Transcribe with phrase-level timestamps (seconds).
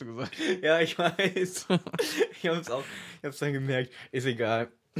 [0.00, 0.36] hast du gesagt.
[0.62, 1.66] ja, ich weiß.
[2.42, 2.84] Ich hab's auch,
[3.18, 3.92] ich hab's dann gemerkt.
[4.12, 4.72] Ist egal.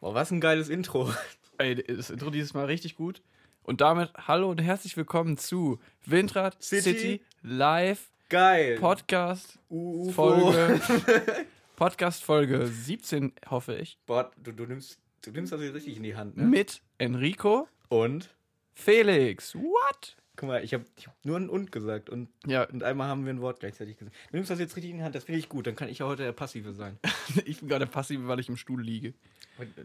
[0.00, 1.12] Boah, was ein geiles Intro.
[1.58, 3.22] Ey, das Intro dieses Mal richtig gut.
[3.64, 6.82] Und damit hallo und herzlich willkommen zu Windrad City.
[6.82, 8.78] City, Live Geil.
[8.78, 10.12] Podcast UFO.
[10.12, 10.80] Folge
[11.76, 16.02] Podcast Folge 17, hoffe ich, Boah, du, du, nimmst, du nimmst das jetzt richtig in
[16.02, 16.44] die Hand, ne?
[16.44, 18.34] mit Enrico Und?
[18.74, 19.54] Felix.
[19.54, 20.16] What?
[20.38, 23.32] Guck mal, ich habe hab nur ein Und gesagt und, Ja, und einmal haben wir
[23.32, 24.14] ein Wort gleichzeitig gesagt.
[24.30, 25.66] Du nimmst das jetzt richtig in die Hand, das finde ich gut.
[25.66, 26.96] Dann kann ich ja heute der Passive sein.
[27.44, 29.14] ich bin gerade passiv, weil ich im Stuhl liege.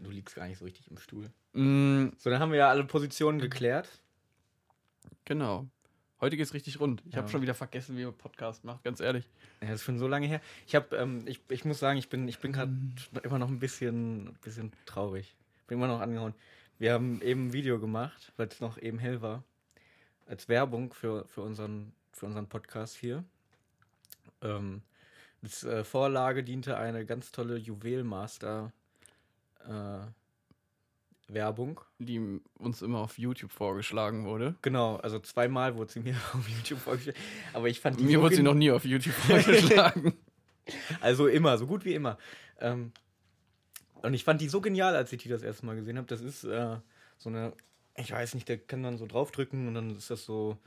[0.04, 1.28] Du liegst gar nicht so richtig im Stuhl.
[1.54, 3.88] Mm, So, dann haben wir ja alle Positionen geklärt.
[5.24, 5.66] genau.
[6.20, 7.02] Heute geht's richtig rund.
[7.06, 7.18] Ich Ja.
[7.22, 9.28] habe schon wieder vergessen, wie man Podcast macht, ganz ehrlich.
[9.60, 10.40] Ja, das ist schon so lange her.
[10.66, 12.72] Ich habe, ähm, ich, ich muss sagen, ich bin, ich bin gerade
[13.24, 15.34] immer noch ein bisschen, bisschen traurig.
[15.66, 16.34] Bin immer noch angehauen.
[16.78, 19.42] Wir haben eben ein Video gemacht, weil es noch eben hell war,
[20.26, 23.24] als Werbung für, für, unseren, für unseren Podcast hier.
[24.42, 24.82] Ähm,
[25.42, 28.72] als äh, Vorlage diente eine ganz tolle Juwelmaster
[29.68, 29.98] äh,
[31.28, 31.80] Werbung.
[31.98, 34.54] Die uns immer auf YouTube vorgeschlagen wurde.
[34.62, 37.16] Genau, also zweimal wurde sie mir auf YouTube vorgestellt.
[37.52, 40.14] Aber ich fand die Mir so wurde sie noch nie auf YouTube vorgeschlagen.
[41.00, 42.18] Also immer, so gut wie immer.
[42.60, 42.92] Ähm,
[44.02, 46.06] und ich fand die so genial, als ich die das erste Mal gesehen habe.
[46.06, 46.76] Das ist äh,
[47.18, 47.52] so eine,
[47.96, 50.58] ich weiß nicht, der kann dann so draufdrücken und dann ist das so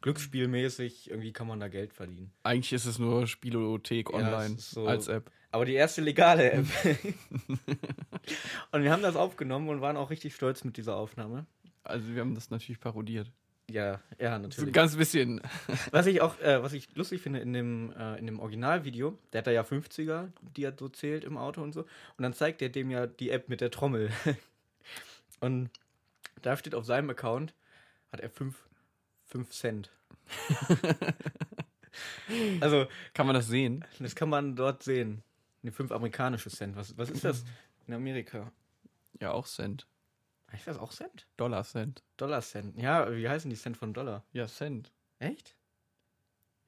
[0.00, 1.10] glücksspielmäßig.
[1.10, 2.32] Irgendwie kann man da Geld verdienen.
[2.42, 5.30] Eigentlich ist es nur Spielothek Ja, online ist so- als App.
[5.52, 6.66] Aber die erste legale App.
[8.72, 11.46] und wir haben das aufgenommen und waren auch richtig stolz mit dieser Aufnahme.
[11.84, 13.30] Also wir haben das natürlich parodiert.
[13.70, 14.72] Ja, ja, So natürlich.
[14.74, 15.40] ganz bisschen.
[15.92, 19.38] Was ich auch, äh, was ich lustig finde in dem, äh, in dem Originalvideo, der
[19.38, 21.82] hat da ja 50er, die er so zählt im Auto und so.
[21.82, 24.10] Und dann zeigt er dem ja die App mit der Trommel.
[25.40, 25.70] und
[26.40, 27.54] da steht auf seinem Account,
[28.10, 28.56] hat er 5
[29.50, 29.90] Cent.
[32.60, 33.84] also, Kann man das sehen?
[33.98, 35.22] das kann man dort sehen.
[35.62, 36.76] Ne, 5 amerikanische Cent.
[36.76, 37.44] Was, was ist das
[37.86, 38.50] in Amerika?
[39.20, 39.86] Ja, auch Cent.
[40.50, 41.26] Heißt das auch Cent?
[41.36, 42.02] Dollar Cent.
[42.16, 42.76] Dollar Cent.
[42.78, 44.24] Ja, wie heißen die Cent von Dollar?
[44.32, 44.92] Ja, Cent.
[45.18, 45.56] Echt?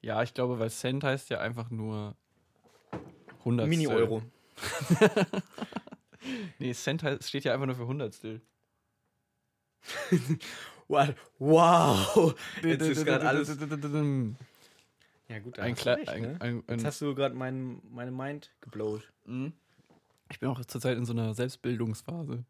[0.01, 2.15] Ja, ich glaube, weil Cent heißt ja einfach nur
[3.39, 3.67] 100.
[3.67, 4.23] Mini-Euro.
[6.59, 8.41] Nee, Cent steht ja einfach nur für Hundertstel.
[10.87, 11.15] What?
[11.39, 12.35] Wow!
[12.63, 13.49] Jetzt ist gerade alles.
[15.27, 16.35] Ja, gut, Ein hast recht, ein, ne?
[16.39, 19.01] ein, Jetzt ein, hast du gerade mein, meine Mind geblowt.
[19.25, 19.53] Mhm.
[20.31, 22.43] Ich bin auch zurzeit in so einer Selbstbildungsphase.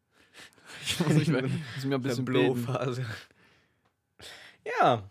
[0.85, 2.25] Ich muss mich, mal- muss mich ein bisschen.
[2.25, 3.05] Blow-Phase.
[4.79, 5.03] Ja,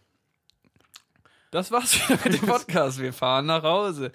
[1.50, 2.98] Das war's wieder mit dem Podcast.
[3.00, 4.10] Wir fahren nach Hause.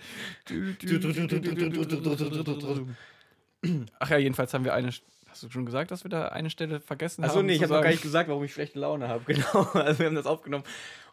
[4.00, 4.91] Ach ja, jedenfalls haben wir eine.
[5.29, 7.45] Hast du schon gesagt, dass wir da eine Stelle vergessen achso, haben?
[7.45, 9.23] nee, ich habe noch gar nicht gesagt, warum ich schlechte Laune habe.
[9.34, 10.63] Genau, also wir haben das aufgenommen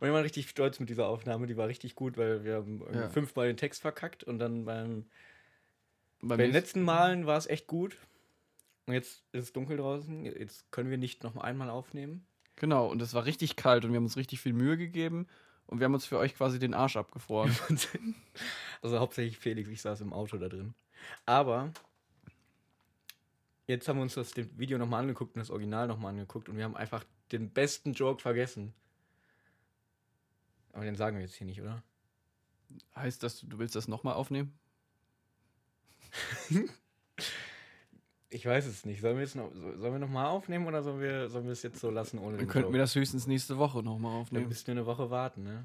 [0.01, 1.47] und wir waren richtig stolz mit dieser Aufnahme.
[1.47, 3.09] Die war richtig gut, weil wir haben Ja.
[3.11, 5.07] fünfmal den Text verkackt und dann beim,
[6.21, 7.97] Beim bei den letzten Malen war es echt gut.
[8.87, 10.25] Und jetzt ist es dunkel draußen.
[10.25, 12.25] Jetzt können wir nicht noch einmal aufnehmen.
[12.55, 15.27] Genau, und es war richtig kalt und wir haben uns richtig viel Mühe gegeben
[15.67, 17.55] und wir haben uns für euch quasi den Arsch abgefroren.
[18.83, 20.75] Also hauptsächlich Felix, ich saß im Auto da drin.
[21.25, 21.73] Aber
[23.67, 26.65] jetzt haben wir uns das Video nochmal angeguckt und das Original nochmal angeguckt und wir
[26.65, 28.73] haben einfach den besten Joke vergessen.
[30.73, 31.83] Aber den sagen wir jetzt hier nicht, oder?
[32.95, 34.59] heißt das, du willst das nochmal aufnehmen?
[38.29, 39.01] Ich weiß es nicht.
[39.01, 41.79] Sollen wir es noch, sollen wir nochmal aufnehmen oder sollen wir, sollen wir es jetzt
[41.81, 42.79] so lassen ohne Dann könnten wir Joke?
[42.79, 44.49] das höchstens nächste Woche nochmal Dann aufnehmen.
[44.49, 45.65] müssten wir eine Woche warten, ne?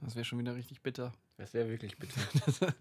[0.00, 1.12] Das wäre schon wieder richtig bitter.
[1.36, 2.20] Das wäre wirklich bitter.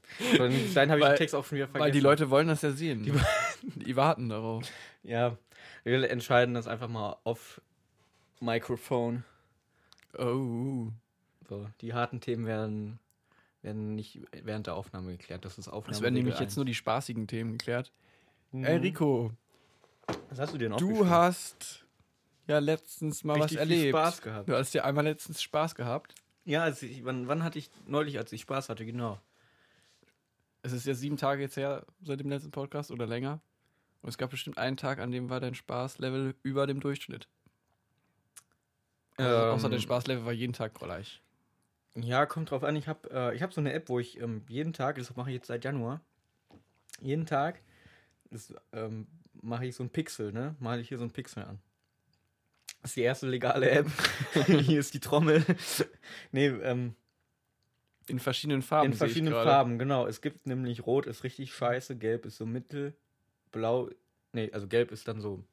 [0.73, 1.83] Dann habe ich den Text auch schon wieder vergessen.
[1.85, 3.03] Weil die Leute wollen das ja sehen.
[3.03, 3.13] Die
[3.75, 4.69] Die, warten darauf.
[5.03, 5.37] Ja,
[5.83, 7.61] wir entscheiden das einfach mal auf
[8.39, 9.23] Mikrofon.
[10.17, 10.87] Oh.
[11.47, 12.99] So, die harten Themen werden,
[13.61, 15.45] werden nicht während der Aufnahme geklärt.
[15.45, 15.95] Das ist Aufnahme.
[15.95, 17.91] Es werden nämlich jetzt nur die spaßigen Themen geklärt.
[18.51, 18.65] Mhm.
[18.65, 19.31] Ey, Rico,
[20.29, 21.85] Was hast du denn du hast
[22.47, 23.89] ja letztens mal Richtig was erlebt.
[23.89, 24.49] Spaß gehabt.
[24.49, 26.15] Du hast ja einmal letztens Spaß gehabt.
[26.45, 29.19] Ja, als ich, wann, wann hatte ich neulich, als ich Spaß hatte, genau.
[30.61, 33.39] Es ist ja sieben Tage jetzt her seit dem letzten Podcast oder länger.
[34.01, 37.27] Und es gab bestimmt einen Tag, an dem war dein Spaßlevel über dem Durchschnitt.
[39.17, 41.21] Also, außer Ähm, dein Spaßlevel war jeden Tag gleich.
[41.95, 42.75] Ja, kommt drauf an.
[42.75, 45.29] Ich habe äh, ich hab so eine App, wo ich ähm, jeden Tag, das mache
[45.31, 46.01] ich jetzt seit Januar,
[47.01, 47.61] jeden Tag
[48.73, 49.07] ähm,
[49.41, 50.55] mache ich so ein Pixel, ne?
[50.59, 51.59] Male ich hier so ein Pixel an.
[52.81, 53.87] Das ist die erste legale App.
[54.45, 55.45] hier ist die Trommel.
[56.31, 56.95] nee, ähm,
[58.07, 58.91] In verschiedenen Farben.
[58.91, 59.33] in verschiedenen.
[59.33, 60.07] Farben, genau.
[60.07, 62.95] Es gibt nämlich Rot ist richtig scheiße, Gelb ist so mittel,
[63.51, 63.89] Blau,
[64.33, 65.43] nee, also Gelb ist dann so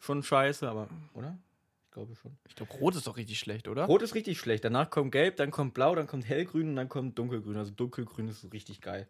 [0.00, 1.38] schon scheiße, aber, oder?
[1.86, 2.36] Ich glaube schon.
[2.48, 3.86] Ich glaube, rot ist doch richtig schlecht, oder?
[3.86, 4.64] Rot ist richtig schlecht.
[4.64, 7.56] Danach kommt gelb, dann kommt blau, dann kommt hellgrün und dann kommt dunkelgrün.
[7.56, 9.08] Also dunkelgrün ist so richtig geil.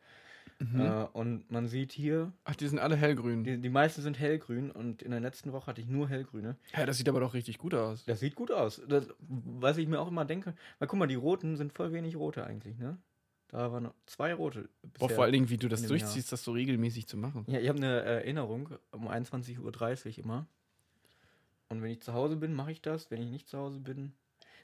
[0.58, 0.80] Mhm.
[0.80, 3.44] Äh, und man sieht hier, Ach, die sind alle hellgrün.
[3.44, 6.56] die, die meisten sind hellgrün und in der letzten Woche hatte ich nur hellgrüne.
[6.74, 8.04] Ja, das sieht aber doch richtig gut aus.
[8.04, 8.80] Das sieht gut aus.
[8.88, 12.16] Das, was ich mir auch immer denke, weil guck mal, die roten sind voll wenig
[12.16, 12.98] rote eigentlich, ne?
[13.50, 14.68] Da waren noch zwei rote.
[14.98, 15.98] Boah, vor allen Dingen, wie du das dem Jahr.
[15.98, 17.44] durchziehst, das so regelmäßig zu machen.
[17.48, 19.58] Ja, ich habe eine Erinnerung um 21.30
[20.18, 20.46] Uhr immer.
[21.68, 23.10] Und wenn ich zu Hause bin, mache ich das.
[23.10, 24.12] Wenn ich nicht zu Hause bin,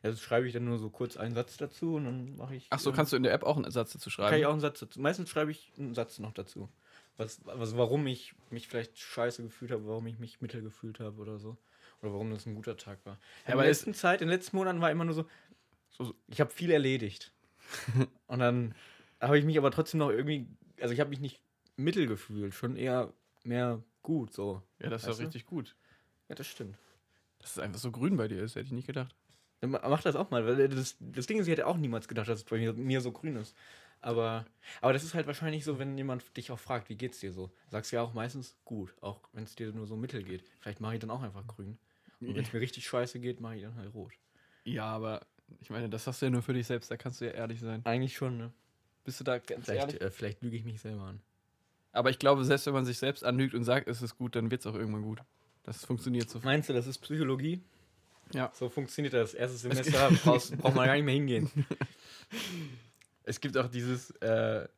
[0.02, 2.66] also schreibe ich dann nur so kurz einen Satz dazu und dann mache ich.
[2.70, 4.30] Ach so, äh, kannst du in der App auch einen Satz dazu schreiben?
[4.30, 5.00] Kann ich auch einen Satz dazu.
[5.00, 6.68] Meistens schreibe ich einen Satz noch dazu.
[7.16, 11.20] Was, was, warum ich mich vielleicht scheiße gefühlt habe, warum ich mich mittel gefühlt habe
[11.20, 11.56] oder so.
[12.02, 13.18] Oder warum das ein guter Tag war.
[13.46, 15.24] Ja, in der letzten Zeit, in den letzten Monaten war immer nur so,
[15.90, 17.32] So- so- ich habe viel erledigt.
[18.26, 18.74] und dann
[19.20, 20.46] habe ich mich aber trotzdem noch irgendwie,
[20.80, 21.40] also ich habe mich nicht
[21.76, 23.12] mittel gefühlt, schon eher
[23.44, 24.62] mehr gut so.
[24.78, 25.24] Ja, das ist du?
[25.24, 25.74] richtig gut.
[26.28, 26.76] Ja, das stimmt.
[27.38, 29.14] Dass es einfach so grün bei dir ist, hätte ich nicht gedacht.
[29.60, 32.08] Dann ma- Mach das auch mal, weil das, das Ding ist, ich hätte auch niemals
[32.08, 33.54] gedacht, dass es bei mir, mir so grün ist.
[34.00, 34.44] Aber,
[34.80, 37.50] aber das ist halt wahrscheinlich so, wenn jemand dich auch fragt, wie geht's dir so?
[37.70, 40.44] Sagst du ja auch meistens gut, auch wenn es dir nur so mittel geht.
[40.60, 41.78] Vielleicht mache ich dann auch einfach grün.
[42.20, 44.12] Und wenn es mir richtig scheiße geht, mache ich dann halt rot.
[44.64, 45.26] Ja, aber
[45.60, 47.60] ich meine, das hast du ja nur für dich selbst, da kannst du ja ehrlich
[47.60, 47.81] sein.
[47.84, 48.52] Eigentlich schon, ne?
[49.04, 50.00] Bist du da ganz Vielleicht, ehrlich?
[50.00, 51.20] äh, vielleicht lüge ich mich selber an.
[51.93, 54.50] Aber ich glaube, selbst wenn man sich selbst anlügt und sagt, es ist gut, dann
[54.50, 55.20] wird es auch irgendwann gut.
[55.62, 56.40] Das funktioniert so.
[56.43, 57.62] Meinst du, das ist Psychologie?
[58.32, 58.50] Ja.
[58.54, 59.34] So funktioniert das.
[59.34, 61.50] Erstes Semester braucht man gar nicht mehr hingehen.
[63.28, 64.69] Es gibt auch dieses, äh,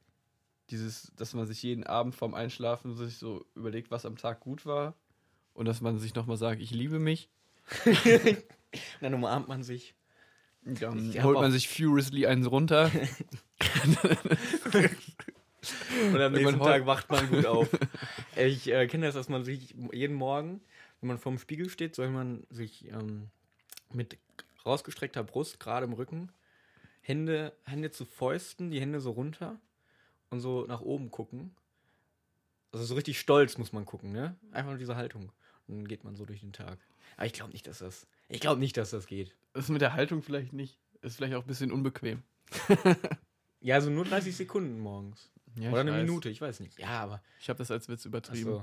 [0.71, 4.65] dieses, dass man sich jeden Abend vorm Einschlafen sich so überlegt, was am Tag gut
[4.65, 4.95] war.
[5.53, 7.29] Und dass man sich nochmal sagt, ich liebe mich.
[9.01, 9.95] Dann umarmt man sich.
[10.81, 12.91] Dann holt man sich furiously eins runter.
[16.13, 17.69] Und am nächsten Tag wacht man gut auf.
[18.37, 20.61] Ich äh, kenne das, dass man sich jeden Morgen,
[21.01, 23.29] wenn man vorm Spiegel steht, soll man sich ähm,
[23.93, 24.19] mit
[24.65, 26.31] rausgestreckter Brust, gerade im Rücken,
[27.01, 29.59] Hände, Hände zu Fäusten, die Hände so runter
[30.31, 31.55] und so nach oben gucken.
[32.73, 34.37] Also so richtig stolz muss man gucken, ne?
[34.53, 35.33] Einfach nur diese Haltung.
[35.67, 36.79] Und dann geht man so durch den Tag.
[37.17, 38.07] Aber ich glaube nicht, dass das.
[38.29, 39.35] Ich glaube nicht, dass das geht.
[39.59, 40.79] Das ist mit der Haltung vielleicht nicht.
[41.03, 42.23] Ist vielleicht auch ein bisschen unbequem.
[43.61, 45.33] Ja, also nur 30 Sekunden morgens.
[45.59, 46.03] Ja, Oder eine weiß.
[46.07, 46.79] Minute, ich weiß nicht.
[46.79, 47.21] Ja, aber.
[47.41, 48.45] Ich habe das als Witz übertrieben.
[48.45, 48.63] so.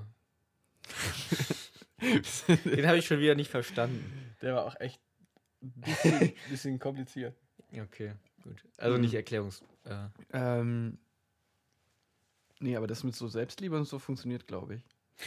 [2.66, 4.34] Den habe ich schon wieder nicht verstanden.
[4.42, 5.02] Der war auch echt
[5.62, 7.36] ein bisschen, bisschen kompliziert.
[7.78, 8.64] Okay, gut.
[8.78, 9.62] Also nicht Erklärungs.
[9.84, 10.98] Äh, Ähm,
[12.62, 14.82] nee, aber das mit so Selbstliebe und so funktioniert, glaube ich.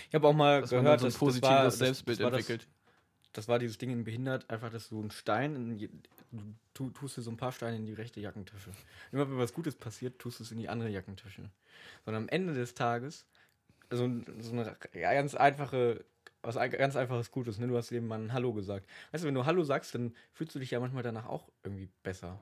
[0.09, 2.31] ich habe auch mal Dass gehört, dann so ein dass positives das war, Selbstbild das
[2.31, 2.69] das- entwickelt.
[3.33, 6.03] Das war dieses Ding in Behindert, einfach, dass du einen Stein, in
[6.75, 8.71] du tust dir so ein paar Steine in die rechte Jackentasche.
[9.13, 11.51] Immer wenn was Gutes passiert, tust du es in die andere Jackentasche.
[12.05, 13.27] Und am Ende des Tages,
[13.91, 14.09] also
[14.41, 16.05] so eine ganz einfache,
[16.43, 17.67] was ganz einfaches Gutes, ne?
[17.67, 18.89] Du hast eben mal ein Hallo gesagt.
[19.13, 21.89] Weißt du, wenn du Hallo sagst, dann fühlst du dich ja manchmal danach auch irgendwie
[22.03, 22.39] besser.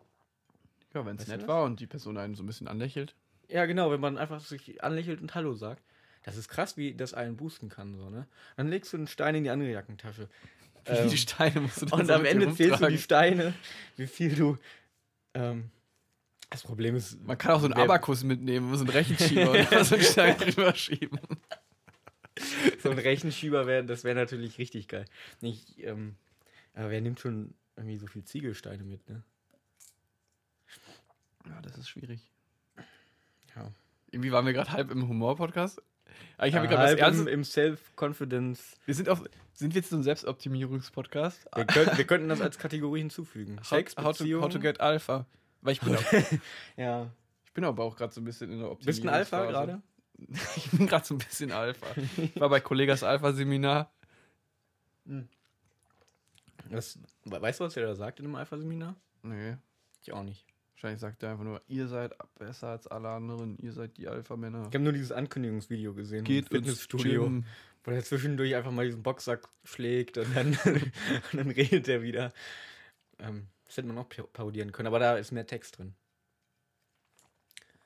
[0.95, 3.14] Ja, wenn es Weißt nett war und die Person einen so ein bisschen anlächelt.
[3.49, 5.83] Ja, genau, wenn man einfach sich anlächelt und Hallo sagt.
[6.25, 8.26] Das ist krass, wie das einen boosten kann, so, ne?
[8.57, 10.28] Dann legst du einen Stein in die andere Jackentasche.
[10.87, 13.55] Wie Ähm, die Steine musst du dann und am Ende zählst du die Steine,
[13.97, 14.57] wie viel du.
[15.35, 15.71] Ähm,
[16.50, 17.21] das Problem ist.
[17.25, 20.38] Man kann auch so einen Abakus mitnehmen, so einen Rechenschieber und einfach so einen Stein
[20.38, 21.19] drüber schieben.
[22.83, 25.07] So ein Rechenschieber wäre, das wäre natürlich richtig geil.
[25.40, 26.16] Nicht, ähm,
[26.75, 29.23] aber wer nimmt schon irgendwie so viel Ziegelsteine mit, ne?
[31.49, 32.31] Ja, das ist schwierig.
[33.55, 33.71] Ja.
[34.11, 35.83] Irgendwie waren wir gerade halb im Humor-Podcast.
[36.44, 37.26] Ich habe gerade was Ernstes.
[37.26, 38.76] im Self-Confidence.
[38.85, 39.23] Wir sind auf.
[39.54, 41.49] Sind wir jetzt so ein Selbstoptimierungs-Podcast?
[41.54, 43.58] Wir, könnt, wir könnten das als Kategorie hinzufügen.
[43.62, 45.25] Sex, how, to, how to get Alpha.
[45.62, 46.02] Weil ich bin, auch,
[46.76, 47.11] ja.
[47.46, 48.87] ich bin aber auch gerade so ein bisschen in der Optimierung.
[48.87, 49.82] Bist du ein Alpha gerade?
[50.56, 51.87] Ich bin gerade so ein bisschen Alpha.
[52.16, 53.92] Ich war bei Kollegas Alpha-Seminar.
[56.70, 58.96] Das, weißt du, was der da sagt in einem Alpha-Seminar?
[59.23, 59.56] Nee.
[60.02, 60.46] Ich auch nicht.
[60.76, 64.61] Wahrscheinlich sagt er einfach nur, ihr seid besser als alle anderen, ihr seid die Alpha-Männer.
[64.68, 66.23] Ich habe nur dieses Ankündigungsvideo gesehen.
[66.25, 67.25] Geht ins Fitnessstudio.
[67.25, 67.45] Gym.
[67.83, 70.92] Wo er zwischendurch einfach mal diesen Boxsack schlägt und dann, und
[71.33, 72.33] dann redet er wieder.
[73.18, 75.95] Ähm, das hätte man auch pa- parodieren können, aber da ist mehr Text drin.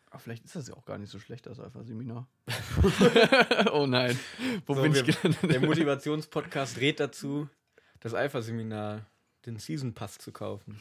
[0.07, 2.27] Aber vielleicht ist das ja auch gar nicht so schlecht, das Alpha-Seminar.
[3.73, 4.19] oh nein.
[4.67, 5.43] Wo So, bin wir- ich gelandet?
[5.53, 7.49] Der Motivationspodcast rät dazu,
[8.01, 9.07] das Alpha-Seminar,
[9.47, 10.81] den Season Pass zu kaufen.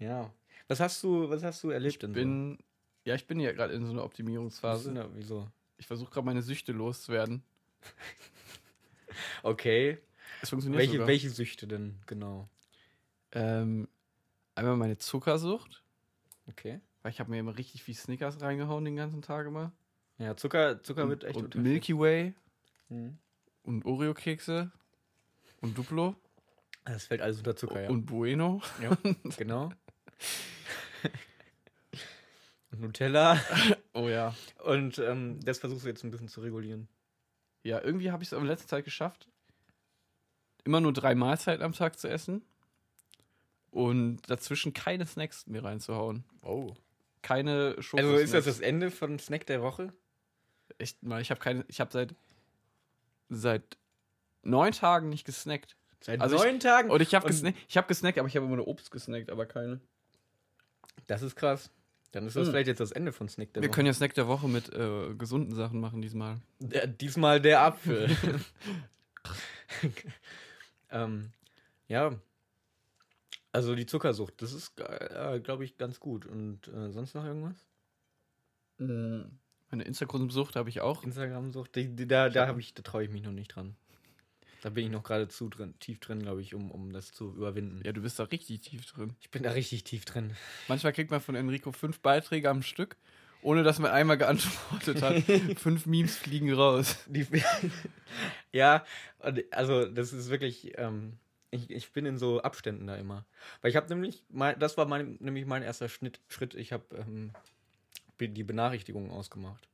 [0.00, 0.32] Ja.
[0.66, 2.58] Was hast du, was hast du erlebt Ich bin,
[3.04, 4.06] ja, ich bin ja gerade in so einer so?
[4.06, 4.92] Optimierungsphase.
[4.92, 5.48] da- Wieso?
[5.78, 7.42] Ich versuche gerade meine Süchte loszuwerden.
[9.42, 9.98] Okay.
[10.42, 11.08] Es funktioniert Welche, sogar.
[11.08, 12.48] welche Süchte denn genau?
[13.32, 13.88] Ähm,
[14.54, 15.82] einmal meine Zuckersucht,
[16.48, 16.80] Okay.
[17.02, 19.72] weil ich habe mir immer richtig viel Snickers reingehauen den ganzen Tag immer.
[20.18, 21.54] Ja, Zucker, Zucker wird und, echt und.
[21.56, 22.34] Milky Way
[22.88, 23.18] Mhm.
[23.64, 24.70] und Oreo-Kekse
[25.60, 26.14] und Duplo.
[26.84, 27.90] Das fällt alles unter Zucker, ja.
[27.90, 28.62] Und Bueno.
[28.82, 28.96] ja,
[29.36, 29.70] genau.
[32.76, 33.40] Nutella.
[33.92, 34.34] Oh ja.
[34.64, 36.88] Und ähm, das versuchst du jetzt ein bisschen zu regulieren.
[37.62, 39.28] Ja, irgendwie habe ich es in letzter Zeit geschafft,
[40.64, 42.42] immer nur drei Mahlzeiten am Tag zu essen
[43.70, 46.24] und dazwischen keine Snacks mehr reinzuhauen.
[46.42, 46.74] Oh.
[47.22, 49.92] Keine Schoko Also ist das das Ende von Snack der Woche?
[50.78, 52.14] Echt mal, ich habe keine, ich habe seit
[53.28, 53.76] seit
[54.42, 55.76] neun Tagen nicht gesnackt.
[56.00, 56.90] Seit Also ich- neun Tagen?
[56.90, 59.44] Und ich habe gesnackt, ich habe gesnackt, aber ich habe immer nur Obst gesnackt, aber
[59.44, 59.80] keine.
[61.06, 61.70] Das ist krass.
[62.12, 62.52] Dann ist das Hm.
[62.52, 63.74] vielleicht jetzt das Ende von Snack der Wir Woche.
[63.76, 66.40] können ja Snack der Woche mit äh, gesunden Sachen machen diesmal.
[66.58, 68.10] Der, diesmal der Apfel.
[70.90, 71.30] ähm,
[71.88, 72.18] ja.
[73.52, 76.26] Also die Zuckersucht, das ist, äh, glaube ich, ganz gut.
[76.26, 77.66] Und äh, sonst noch irgendwas?
[78.78, 81.02] Meine Instagram-Sucht habe ich auch.
[81.04, 83.76] Instagram-Sucht, da, da, ich, da traue ich mich noch nicht dran.
[84.62, 87.34] Da bin ich noch gerade zu drin, tief drin, glaube ich, um, um das zu
[87.34, 87.80] überwinden.
[87.84, 89.14] Ja, du bist da richtig tief drin.
[89.20, 90.36] Ich bin da richtig tief drin.
[90.68, 92.96] Manchmal kriegt man von Enrico fünf Beiträge am Stück,
[93.42, 95.22] ohne dass man einmal geantwortet hat.
[95.58, 96.98] fünf Memes fliegen raus.
[97.06, 97.26] Die,
[98.52, 98.84] ja,
[99.50, 101.14] also das ist wirklich, ähm,
[101.50, 103.24] ich, ich bin in so Abständen da immer.
[103.62, 106.84] Weil ich habe nämlich, mein, das war mein, nämlich mein erster Schnitt, Schritt, ich habe
[106.96, 107.32] ähm,
[108.20, 109.68] die Benachrichtigungen ausgemacht.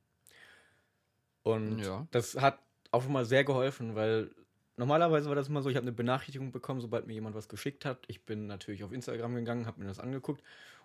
[1.43, 2.07] Und Ja.
[2.11, 2.59] das hat
[2.91, 4.31] auch schon mal sehr geholfen, weil
[4.77, 7.85] normalerweise war das immer so, ich habe eine Benachrichtigung bekommen, sobald mir jemand was geschickt
[7.85, 7.99] hat.
[8.07, 10.41] Ich bin natürlich auf Instagram gegangen, habe mir das angeguckt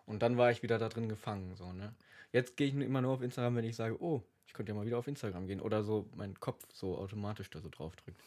[0.06, 1.54] und dann war ich wieder da drin gefangen.
[1.56, 1.94] So, ne?
[2.32, 4.76] Jetzt gehe ich nur- immer nur auf Instagram, wenn ich sage, oh, ich könnte ja
[4.76, 5.60] mal wieder auf Instagram gehen.
[5.60, 8.20] Oder so mein Kopf so automatisch da so drauf drückt.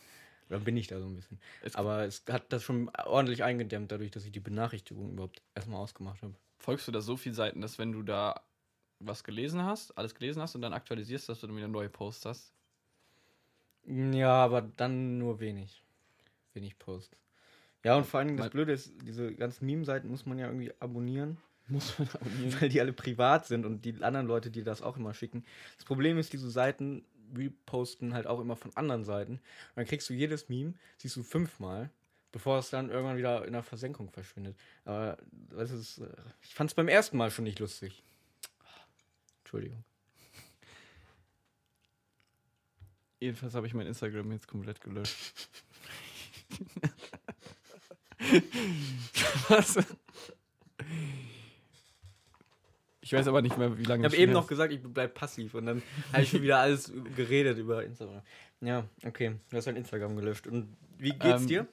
[0.50, 1.39] Dann bin ich da so ein bisschen.
[1.62, 5.79] Es- Aber es hat das schon ordentlich eingedämmt, dadurch, dass ich die Benachrichtigung überhaupt erstmal
[5.79, 6.36] ausgemacht habe.
[6.60, 8.41] Folgst du da so viele Seiten, dass wenn du da
[9.00, 12.25] was gelesen hast, alles gelesen hast und dann aktualisierst, dass du dann wieder neue Posts
[12.25, 12.53] hast?
[13.88, 15.84] Ja, aber dann nur wenig.
[16.54, 17.18] Wenig Posts.
[17.84, 21.38] Ja, und vor allem das Blöde ist, diese ganzen Meme-Seiten muss man ja irgendwie abonnieren.
[21.68, 22.62] Muss man abonnieren.
[22.62, 25.44] weil die alle privat sind und die anderen Leute, die das auch immer schicken.
[25.77, 29.34] Das Problem ist, diese Seiten reposten halt auch immer von anderen Seiten.
[29.34, 29.42] Und
[29.75, 31.89] dann kriegst du jedes Meme, siehst du fünfmal,
[32.32, 34.56] bevor es dann irgendwann wieder in der Versenkung verschwindet.
[34.84, 36.08] Aber das ist, äh,
[36.42, 38.04] ich fand es beim ersten Mal schon nicht lustig.
[39.44, 39.84] Entschuldigung.
[43.25, 45.50] Jedenfalls habe ich mein Instagram jetzt komplett gelöscht.
[49.50, 49.79] Was?
[53.01, 55.55] Ich weiß aber nicht mehr, wie lange Ich habe eben noch gesagt, ich bleib passiv
[55.55, 55.82] und dann
[56.13, 58.22] habe ich schon wieder alles geredet über Instagram.
[58.62, 60.46] Ja, okay, du hast dein Instagram gelöscht.
[60.46, 61.67] Und wie geht's Ähm, dir?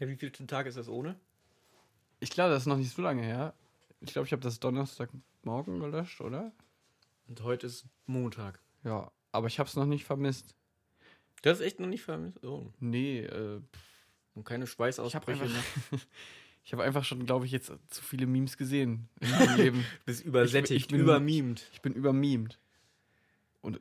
[0.00, 1.16] Ja, wie viel Tag ist das ohne?
[2.20, 3.52] Ich glaube, das ist noch nicht so lange her.
[4.00, 6.50] Ich glaube, ich habe das Donnerstagmorgen gelöscht, oder?
[7.26, 8.58] Und heute ist Montag.
[8.84, 10.54] Ja, aber ich habe es noch nicht vermisst.
[11.42, 12.42] Du hast echt noch nicht vermisst?
[12.44, 12.72] Oh.
[12.80, 13.60] Nee, äh,
[14.34, 15.42] Und keine ich habe Schweißausbrüche.
[15.42, 15.98] einfach, ne?
[16.64, 19.78] ich habe einfach schon, glaube ich, jetzt zu viele Memes gesehen in meinem Leben.
[19.80, 21.66] Du bist übersättigt, ich bin- übermimt.
[21.72, 22.58] Ich bin übermemed.
[23.60, 23.80] Und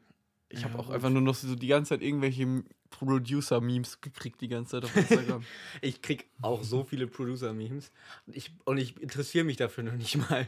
[0.50, 4.48] ich habe Ja, auch einfach nur noch so die ganze Zeit irgendwelche Producer-Memes gekriegt, die
[4.48, 5.44] ganze Zeit auf Instagram.
[5.82, 7.92] Ich krieg auch so viele Producer-Memes.
[8.28, 10.26] Und ich, und ich interessiere mich dafür noch nicht mal.
[10.30, 10.48] Aber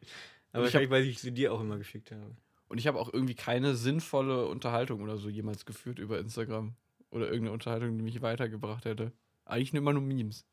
[0.00, 2.34] Ich hab- wahrscheinlich, weil ich sie dir auch immer geschickt habe.
[2.70, 6.74] Und ich habe auch irgendwie keine sinnvolle Unterhaltung oder so jemals geführt über Instagram.
[7.10, 9.10] Oder irgendeine Unterhaltung, die mich weitergebracht hätte.
[9.44, 10.46] Eigentlich immer nur Memes.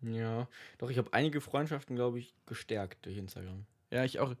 [0.00, 0.46] Ja,
[0.78, 3.66] doch, ich habe einige Freundschaften, glaube ich, gestärkt durch Instagram.
[3.90, 4.36] Ja, ich auch.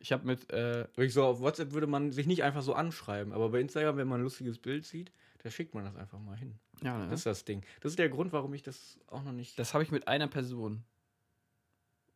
[0.00, 3.50] Ich habe mit, äh, so, auf WhatsApp würde man sich nicht einfach so anschreiben, aber
[3.50, 5.12] bei Instagram, wenn man ein lustiges Bild sieht,
[5.44, 6.58] da schickt man das einfach mal hin.
[6.82, 7.04] ja, ne?
[7.10, 7.62] Das ist das Ding.
[7.80, 9.56] Das ist der Grund, warum ich das auch noch nicht.
[9.56, 10.82] Das habe ich mit einer Person.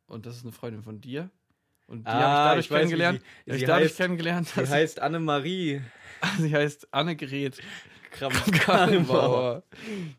[0.09, 1.31] Und das ist eine Freundin von dir.
[1.87, 2.12] Und die Ah,
[2.50, 3.19] habe ich dadurch ich weiß, wie kennengelernt.
[3.21, 5.83] sie- die hab sie ich dadurch heißt- kennengelernt, dass heißt Annemarie
[6.38, 7.59] sie heißt Annegret
[8.12, 8.61] Kramp-Karrenbauer.
[8.61, 9.62] Karrenbauer.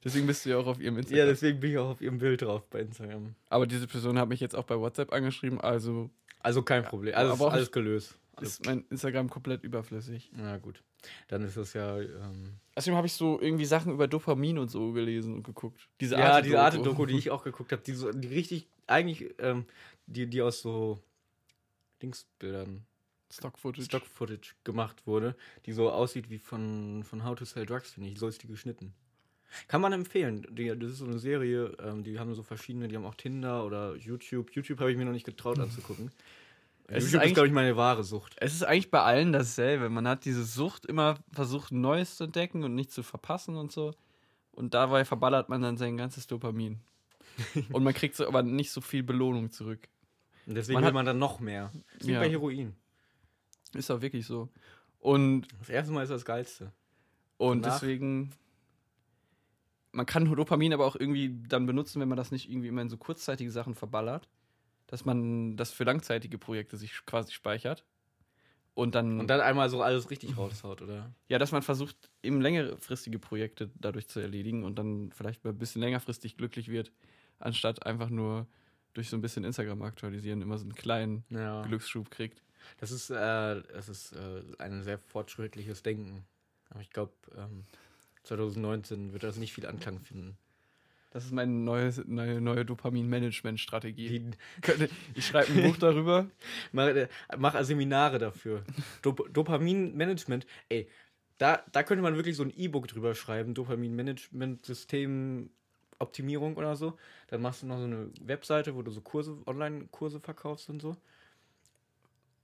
[0.04, 1.28] Deswegen bist du ja auch auf ihrem Ja, Instagram.
[1.28, 3.36] deswegen bin ich auch auf ihrem Bild drauf bei Instagram.
[3.50, 6.10] Aber diese Person hat mich jetzt auch bei WhatsApp angeschrieben, also
[6.42, 7.16] Also kein Problem.
[7.16, 8.18] Alles, aber alles gelöst.
[8.36, 10.30] Alles, ist mein Instagram komplett überflüssig.
[10.34, 10.84] na gut.
[11.30, 12.00] Dann ist das ja.
[12.00, 15.88] Ähm, Außerdem habe ich so irgendwie Sachen über Dopamin und so gelesen und geguckt.
[16.02, 16.60] Diese ja, diese.
[16.60, 19.66] Arte-Doku, die ich auch geguckt habe, die, so, die richtig, eigentlich, ähm,
[20.08, 21.00] die, die aus so
[22.02, 22.86] Dingsbildern,
[23.32, 23.86] Stock-Footage.
[23.86, 25.36] Stock-Footage gemacht wurde,
[25.66, 28.20] die so aussieht wie von, von How to Sell Drugs, finde ich.
[28.20, 28.94] So ist die geschnitten.
[29.68, 30.46] Kann man empfehlen.
[30.52, 33.66] Die, das ist so eine Serie, ähm, die haben so verschiedene, die haben auch Tinder
[33.66, 34.52] oder YouTube.
[34.54, 36.12] YouTube habe ich mir noch nicht getraut anzugucken.
[36.88, 38.36] Es ist YouTube ist, eigentlich- glaube ich, meine wahre Sucht.
[38.38, 39.90] Es ist eigentlich bei allen dasselbe.
[39.90, 43.96] Man hat diese Sucht immer versucht, Neues zu entdecken und nicht zu verpassen und so.
[44.52, 46.80] Und dabei verballert man dann sein ganzes Dopamin.
[47.72, 49.88] und man kriegt so aber nicht so viel Belohnung zurück.
[50.48, 51.72] Und deswegen Man will hat- man dann noch mehr.
[52.00, 52.20] Das Ja.
[52.20, 52.76] bei Heroin.
[53.74, 54.50] Ist auch wirklich so.
[55.00, 56.72] Und, Das erste Mal ist das Geilste.
[57.38, 58.32] und Danach- deswegen
[59.92, 62.90] man kann Dopamin aber auch irgendwie dann benutzen, wenn man das nicht irgendwie immer in
[62.90, 64.28] so kurzzeitige Sachen verballert,
[64.88, 67.86] dass man das für langzeitige Projekte sich quasi speichert.
[68.74, 71.10] Und dann, Und dann einmal so alles richtig raushaut, oder?
[71.30, 75.58] ja, dass man versucht, eben längerfristige Projekte dadurch zu erledigen und dann vielleicht mal ein
[75.58, 76.92] bisschen längerfristig glücklich wird,
[77.40, 78.48] anstatt einfach nur
[78.96, 81.62] durch so ein bisschen Instagram aktualisieren immer so einen kleinen Ja.
[81.62, 82.42] Glücksschub kriegt.
[82.80, 86.26] Das ist, äh, das ist äh, ein sehr fortschrittliches Denken.
[86.70, 87.66] Aber ich glaube, ähm,
[88.24, 90.38] 2019 wird das nicht viel Anklang finden.
[91.12, 94.32] Das ist meine neue, neue, neue Dopamin-Management-Strategie.
[95.14, 96.28] Ich schreibe ein Buch darüber.
[96.74, 98.64] mach, äh, mach Seminare dafür.
[99.02, 100.46] Dop Dopaminmanagement.
[100.68, 100.90] Ey,
[101.38, 103.54] da, da könnte man wirklich so ein E-Book drüber schreiben.
[103.54, 105.52] Dopaminmanagement-System.
[106.00, 106.98] Optimierung oder so.
[107.28, 110.96] Dann machst du noch so eine Webseite, wo du so Kurse, Online-Kurse verkaufst und so.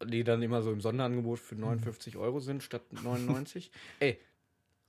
[0.03, 3.71] Die dann immer so im Sonderangebot für 59 Euro sind statt 99.
[3.99, 4.19] Ey,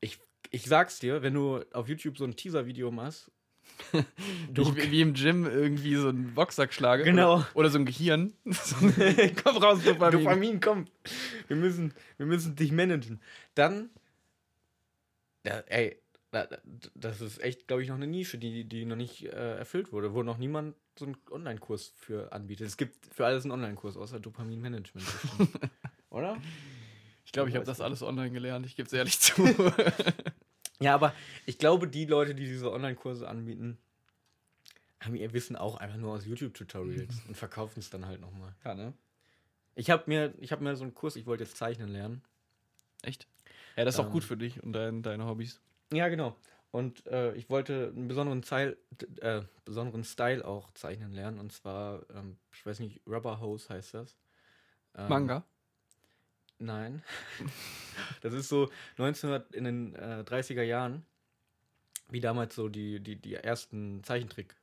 [0.01, 0.19] ich,
[0.51, 3.31] ich sag's dir, wenn du auf YouTube so ein Teaser-Video machst,
[4.53, 7.05] Du, ich, wie im Gym irgendwie so einen Boxsack schlage.
[7.05, 7.37] Genau.
[7.37, 8.33] Oder, oder so ein Gehirn.
[9.43, 10.19] Komm raus, Dopamin.
[10.19, 10.87] Dopamin, komm.
[11.49, 13.21] Wir müssen, wir müssen dich managen.
[13.55, 13.91] Dann,
[15.47, 16.02] ja, ey,
[16.95, 20.15] das ist echt, glaube ich, noch eine Nische, die, die noch nicht äh, erfüllt wurde,
[20.15, 22.67] wo noch niemand so einen Online-Kurs für anbietet.
[22.67, 25.07] Es gibt für alles einen Online-Kurs, außer Dopamin-Management.
[26.11, 26.37] Oder?
[27.25, 28.67] Ich glaube, ich habe das alles online gelernt.
[28.67, 29.43] Ich gebe es ehrlich zu.
[30.81, 31.15] Ja, aber
[31.47, 33.79] ich glaube, die Leute, die diese Online-Kurse anbieten,
[35.01, 38.53] haben ihr Wissen auch einfach nur aus YouTube-Tutorials und verkaufen es dann halt nochmal.
[38.65, 38.93] ja, ne?
[39.77, 42.23] Ich habe mir, ich hab mir so einen Kurs, ich wollte jetzt zeichnen lernen.
[43.03, 43.29] Echt?
[43.77, 44.11] Ja, das ist auch Ähm.
[44.13, 45.61] gut für dich und dein, deine Hobbys.
[45.93, 46.37] Ja, genau.
[46.71, 48.79] Und äh, ich wollte einen besonderen Style,
[49.21, 51.39] äh, besonderen Style auch zeichnen lernen.
[51.39, 54.17] Und zwar, ähm, ich weiß nicht, Rubber Hose heißt das.
[54.97, 55.45] Ähm, Manga?
[56.59, 57.03] Nein.
[58.23, 61.05] das ist so 1900 in den äh, 30er Jahren,
[62.09, 64.57] wie damals so die, die, die ersten Zeichentrick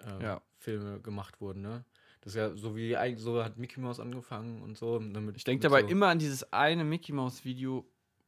[0.00, 0.42] äh, Ja.
[1.02, 1.84] Gemacht wurden, ne?
[2.20, 5.00] Das ist ja so wie so hat Mickey Mouse angefangen und so.
[5.00, 7.84] Damit, Ich denke dabei so, immer an dieses eine Mickey Mouse Video,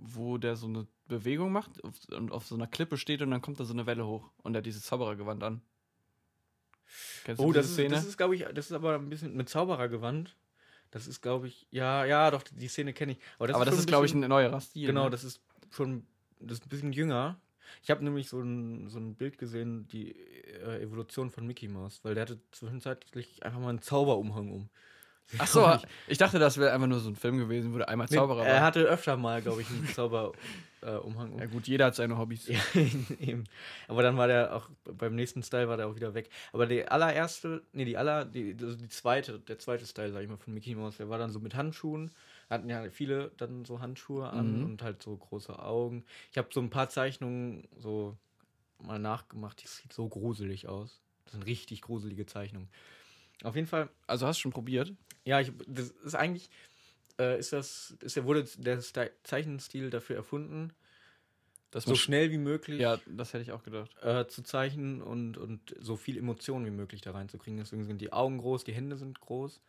[0.06, 3.60] wo der so eine Bewegung macht und auf so einer Klippe steht und dann kommt
[3.60, 5.62] da so eine Welle hoch und er hat dieses Zauberergewand an.
[7.24, 7.94] Kennst du Oh, das ist, Szene?
[7.94, 10.36] das ist, glaube ich, das ist aber ein bisschen mit Zauberergewand.
[10.90, 13.18] Das ist, glaube ich, ja, ja, doch, die Szene kenne ich.
[13.38, 14.86] Aber das schon ist, glaube ich, ein neuerer Stil.
[14.86, 15.10] Genau, ne?
[15.10, 15.40] das ist
[15.70, 16.06] schon,
[16.38, 17.40] das ist ein bisschen jünger.
[17.82, 22.00] Ich habe nämlich so ein, so ein Bild gesehen, die äh, Evolution von Mickey Mouse,
[22.04, 24.68] weil der hatte zwischenzeitlich einfach mal einen Zauberumhang um.
[25.38, 28.08] Ach so, ich dachte, das wäre einfach nur so ein Film gewesen, wo der einmal
[28.08, 28.62] Zauberer Er war.
[28.62, 31.40] hatte öfter mal, glaube ich, einen Zauberumhang äh.
[31.40, 32.46] Ja gut, jeder hat seine Hobbys.
[32.46, 32.60] Ja,
[33.20, 33.44] eben.
[33.88, 36.30] Aber dann war der auch, beim nächsten Style war der auch wieder weg.
[36.52, 40.28] Aber die allererste, nee, die aller, die, also die zweite, der zweite Style, sag ich
[40.28, 42.10] mal, von Mickey Mouse, der war dann so mit Handschuhen.
[42.50, 44.64] Hatten ja viele dann so Handschuhe an Mhm.
[44.64, 46.04] und halt so große Augen.
[46.30, 48.16] Ich habe so ein paar Zeichnungen so
[48.78, 51.00] mal nachgemacht, die sieht so gruselig aus.
[51.24, 52.68] Das sind richtig gruselige Zeichnungen.
[53.42, 54.92] Auf jeden Fall, Also hast du schon probiert?
[55.24, 56.50] Ja, ich, das ist eigentlich,
[57.18, 58.80] äh, ist das, ist wurde der
[59.22, 60.72] Zeichenstil dafür erfunden,
[61.70, 63.90] Dass so schnell wie möglich Ja, das hätte ich auch gedacht.
[64.02, 67.58] äh, zu zeichnen und, und so viel Emotionen wie möglich da reinzukriegen.
[67.58, 69.60] Deswegen sind die Augen groß, die Hände sind groß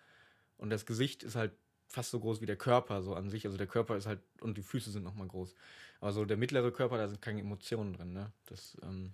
[0.58, 1.52] und das Gesicht ist halt
[1.88, 3.46] fast so groß wie der Körper so an sich.
[3.46, 5.56] Also der Körper ist halt und die Füße sind nochmal groß.
[6.02, 8.14] Aber so der mittlere Körper, da sind keine Emotionen drin.
[8.14, 8.32] Ne?
[8.48, 9.14] Das, ähm,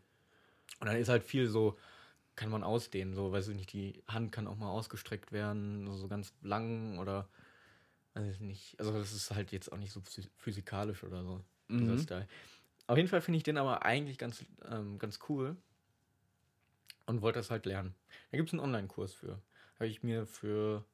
[0.79, 1.77] und dann ist halt viel so,
[2.35, 3.13] kann man ausdehnen.
[3.13, 7.29] So, weiß ich nicht, die Hand kann auch mal ausgestreckt werden, so, ganz lang oder
[8.15, 8.79] ich nicht.
[8.79, 11.43] Also das ist halt jetzt auch nicht so phys- physikalisch oder so
[11.79, 11.97] dieser Mhm.
[11.97, 12.27] Style.
[12.87, 15.55] Auf jeden Fall finde ich den aber eigentlich ganz, ähm, ganz cool
[17.05, 17.95] und wollte das halt lernen.
[18.31, 19.41] Da gibt es einen Online-Kurs für.
[19.75, 20.85] Habe ich mir für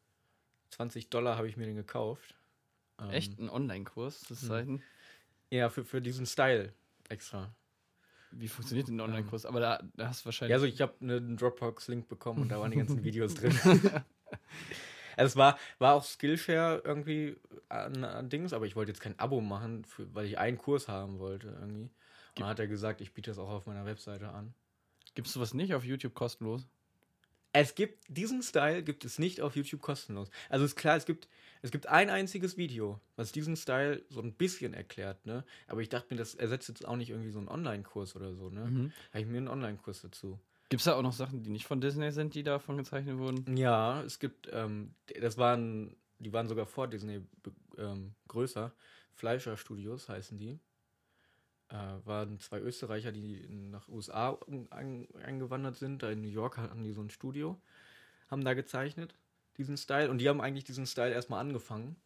[0.70, 2.36] 20 Dollar habe ich mir den gekauft.
[3.00, 4.48] Ähm, Echt ein Online-Kurs, das Mhm.
[4.48, 4.84] Zeichen?
[5.52, 6.74] Ja, für, für diesen Style
[7.10, 7.56] extra.
[8.40, 9.46] Wie funktioniert denn ein Online-Kurs?
[9.46, 10.52] Aber da, da hast du wahrscheinlich.
[10.52, 13.58] Ja, also ich habe einen Dropbox-Link bekommen und da waren die ganzen Videos drin.
[15.18, 17.38] Also es war, war auch Skillshare irgendwie
[17.70, 20.88] an, an Dings, aber ich wollte jetzt kein Abo machen, für, weil ich einen Kurs
[20.88, 21.86] haben wollte irgendwie.
[21.86, 21.92] Und
[22.42, 24.54] dann hat er gesagt, ich biete das auch auf meiner Webseite an.
[25.16, 26.68] Gibst du was nicht auf YouTube kostenlos?
[27.60, 30.30] Es gibt, diesen Style gibt es nicht auf YouTube kostenlos.
[30.50, 31.28] Also ist klar, es gibt,
[31.64, 35.44] es gibt ein einziges Video, was diesen Style so ein bisschen erklärt, ne?
[35.66, 38.52] Aber ich dachte mir, das ersetzt jetzt auch nicht irgendwie so einen Online-Kurs oder so,
[38.52, 38.66] ne?
[38.66, 38.92] Mhm.
[39.10, 40.40] Habe ich mir einen Online-Kurs dazu.
[40.70, 43.58] Gibt es da auch noch Sachen, die nicht von Disney sind, die davon gezeichnet wurden?
[43.58, 47.22] Ja, es gibt, ähm, das waren, die waren sogar vor Disney
[47.78, 48.72] ähm, größer.
[49.14, 50.60] Fleischer Studios heißen die.
[51.70, 51.76] Äh,
[52.06, 54.38] waren zwei Österreicher, die nach USA
[54.72, 56.04] ein, eingewandert sind.
[56.04, 57.60] Da in New York hatten die so ein Studio,
[58.30, 59.16] haben da gezeichnet,
[59.58, 60.10] diesen Style.
[60.10, 61.98] Und die haben eigentlich diesen Style erstmal angefangen.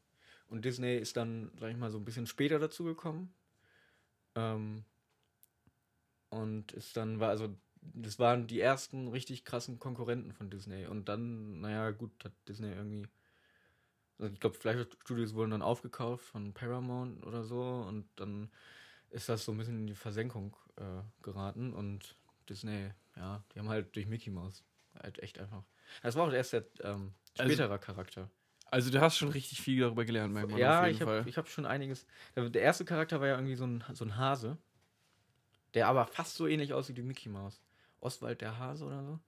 [0.47, 3.34] Und Disney ist dann, sag ich mal, so ein bisschen später dazu gekommen.
[4.36, 4.84] Ähm,
[6.30, 10.86] Und ist dann, war also, das waren die ersten richtig krassen Konkurrenten von Disney.
[10.88, 13.08] Und dann, naja, gut, hat Disney irgendwie.
[14.19, 17.62] Also ich glaube, Fleischstudios wurden dann aufgekauft von Paramount oder so.
[17.62, 18.50] Und dann
[19.12, 20.84] ist das so ein bisschen in die Versenkung äh,
[21.21, 21.74] geraten.
[21.74, 22.17] Und
[22.50, 24.63] Disney, ja, die haben halt durch Mickey Mouse
[25.02, 25.63] halt echt einfach.
[26.02, 28.30] Das war auch erst der ähm, Also- späterer Charakter.
[28.74, 30.58] Also du hast schon richtig viel darüber gelernt, mein Mann.
[30.58, 32.06] ja, ich habe hab schon einiges.
[32.38, 34.58] Der, erste Charakter war ja irgendwie so ein, so ein Hase,
[35.74, 37.62] der aber fast so ähnlich aussieht wie Mickey Mouse.
[38.00, 39.19] Oswald der Hase oder so?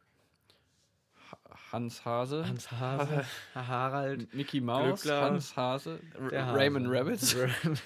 [1.74, 6.54] Hans Hase, Hans Hase, Harald, Mickey Mouse, Glückler, Hans Hase, Hase.
[6.54, 7.36] Raymond Rabbit.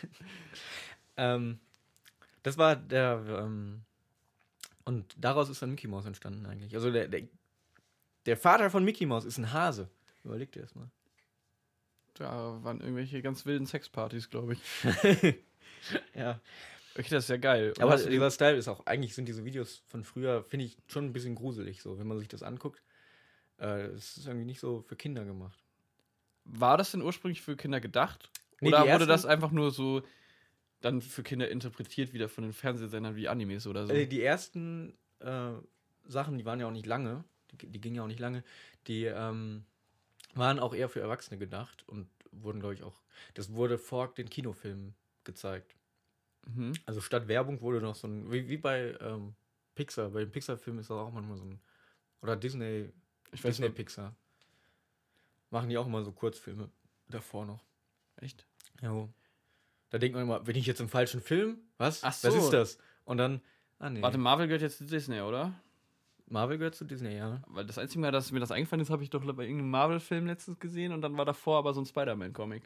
[1.17, 1.59] ähm,
[2.43, 3.23] das war der.
[3.27, 3.81] Ähm,
[4.85, 6.73] und daraus ist dann Mickey Mouse entstanden eigentlich.
[6.75, 7.23] Also der, der,
[8.25, 9.89] der Vater von Mickey Mouse ist ein Hase.
[10.23, 10.89] Überleg dir das mal.
[12.13, 14.61] Da waren irgendwelche ganz wilden Sexpartys, glaube ich.
[16.15, 16.41] Ja.
[16.97, 17.71] Okay, das ist ja geil.
[17.77, 21.05] Und Aber dieser Style ist auch, eigentlich sind diese Videos von früher, finde ich, schon
[21.05, 22.81] ein bisschen gruselig, so, wenn man sich das anguckt.
[23.59, 25.63] Äh, Es ist irgendwie nicht so für Kinder gemacht.
[26.43, 28.31] war das denn ursprünglich für Kinder gedacht?
[28.59, 30.01] Nee, Oder wurde das einfach nur so
[30.81, 33.93] dann für Kinder interpretiert wieder von den Fernsehsendern wie Animes oder so?
[33.93, 35.51] Äh, die ersten äh,
[36.05, 38.43] Sachen, die waren ja auch nicht lange, die, die gingen ja auch nicht lange,
[38.87, 39.65] die ähm,
[40.35, 43.01] waren auch eher für Erwachsene gedacht und wurden, glaube ich, auch,
[43.33, 45.75] das wurde vor den Kinofilmen gezeigt.
[46.45, 46.73] mhm.
[46.85, 49.35] Also statt Werbung wurde noch so ein, wie, wie bei ähm,
[49.75, 51.59] Pixar, bei den Pixar-Filmen ist das auch manchmal so ein,
[52.21, 52.91] oder Disney,
[53.31, 53.75] Ich weiß Disney nicht.
[53.75, 54.15] Pixar.
[55.49, 56.69] Machen die auch immer so Kurzfilme
[57.09, 57.63] davor noch.
[58.17, 58.45] Echt?
[58.81, 59.09] Jo.
[59.89, 61.57] Da denkt man immer, bin ich jetzt im falschen Film?
[61.77, 62.03] Was?
[62.03, 62.37] Ach Was so.
[62.37, 62.77] ist das?
[63.05, 63.41] Und dann,
[63.79, 64.01] ah nee.
[64.01, 65.53] Warte, Marvel gehört jetzt zu Disney, oder?
[66.29, 67.41] Marvel gehört zu Disney, ja.
[67.47, 70.27] Weil das einzige Mal, dass mir das eingefallen ist, habe ich doch bei irgendeinem Marvel-Film
[70.27, 72.63] letztens gesehen und dann war davor aber so ein Spider-Man-Comic.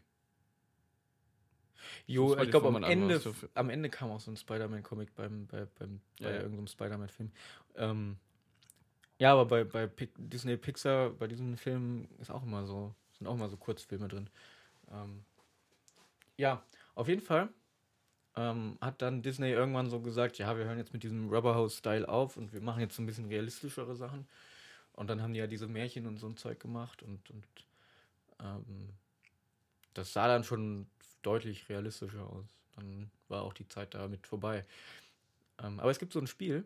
[2.07, 5.65] Jo, ich glaube am Ende, was am Ende kam auch so ein Spider-Man-Comic beim, bei,
[5.77, 6.41] beim, Ja, bei ja.
[6.41, 7.31] irgendeinem Spider-Man-Film.
[7.75, 8.17] Ähm,
[9.19, 13.27] ja, aber bei, bei Pic- Disney Pixar, bei diesen Filmen ist auch immer so, sind
[13.27, 14.29] auch immer so Kurzfilme drin.
[14.91, 15.23] Ähm,
[16.37, 16.63] ja,
[16.95, 17.49] auf jeden Fall
[18.35, 22.37] ähm, hat dann Disney irgendwann so gesagt, ja, wir hören jetzt mit diesem Rubberhouse-Style auf
[22.37, 24.27] und wir machen jetzt so ein bisschen realistischere Sachen.
[24.93, 27.45] Und dann haben die ja diese Märchen und so ein Zeug gemacht und, und
[28.39, 28.89] ähm,
[29.93, 30.87] das sah dann schon
[31.21, 32.45] deutlich realistischer aus.
[32.75, 34.65] Dann war auch die Zeit damit vorbei.
[35.61, 36.65] Ähm, aber es gibt so ein Spiel,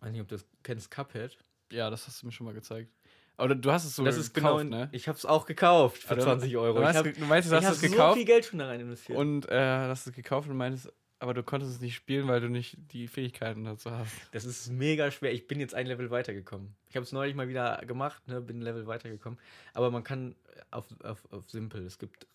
[0.00, 1.36] weiß nicht, ob du das kennst, Cuphead.
[1.70, 2.92] Ja, das hast du mir schon mal gezeigt.
[3.36, 4.88] Aber du hast es so das ist genau, gekauft, in, ne?
[4.92, 6.74] ich habe es auch gekauft für Also, 20 Euro.
[6.74, 8.58] Du, ich hast, habe du meinst, du hast hab es so gekauft viel Geld schon
[8.58, 9.18] da rein investiert.
[9.18, 12.48] und äh, hast es gekauft und meintest, aber du konntest es nicht spielen, weil du
[12.48, 14.12] nicht die Fähigkeiten dazu hast.
[14.32, 15.32] Das ist mega schwer.
[15.32, 16.74] Ich bin jetzt ein Level weitergekommen.
[16.88, 19.38] Ich habe es neulich mal wieder gemacht, ne, bin ein Level weitergekommen.
[19.72, 20.34] Aber man kann
[20.72, 21.86] auf, auf, auf Simpel.
[21.86, 22.26] Es gibt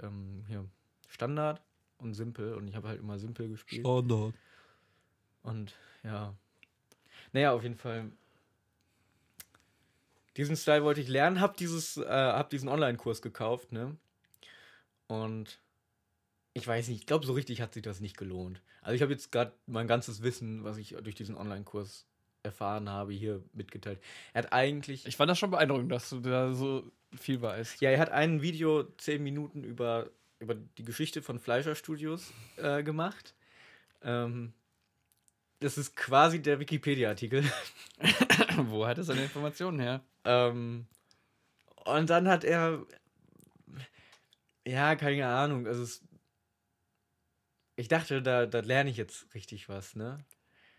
[0.00, 0.64] ähm, hier
[1.08, 1.60] Standard
[1.98, 2.54] und Simpel.
[2.54, 3.82] Und ich habe halt immer Simpel gespielt.
[3.82, 4.32] Standard.
[5.42, 6.34] Und ja.
[7.32, 8.12] Naja, auf jeden Fall.
[10.36, 13.96] Diesen Style wollte ich lernen, hab dieses, äh, hab diesen Online-Kurs gekauft, ne?
[15.06, 15.60] Und
[16.54, 18.62] ich weiß nicht, ich glaube, so richtig hat sich das nicht gelohnt.
[18.80, 22.06] Also ich habe jetzt gerade mein ganzes Wissen, was ich durch diesen Online-Kurs
[22.42, 24.00] erfahren habe, hier mitgeteilt.
[24.32, 25.06] Er hat eigentlich.
[25.06, 27.80] Ich fand das schon beeindruckend, dass du da so viel weißt.
[27.80, 32.82] Ja, er hat ein Video, zehn Minuten über, über die Geschichte von Fleischer Studios äh,
[32.82, 33.34] gemacht.
[34.02, 34.52] Ähm,
[35.62, 37.44] das ist quasi der Wikipedia-Artikel.
[38.56, 40.02] Wo hat er seine Informationen her?
[40.24, 40.86] ähm,
[41.84, 42.84] und dann hat er.
[44.66, 45.66] Ja, keine Ahnung.
[45.66, 46.02] Also es,
[47.76, 50.24] ich dachte, da, da lerne ich jetzt richtig was, ne?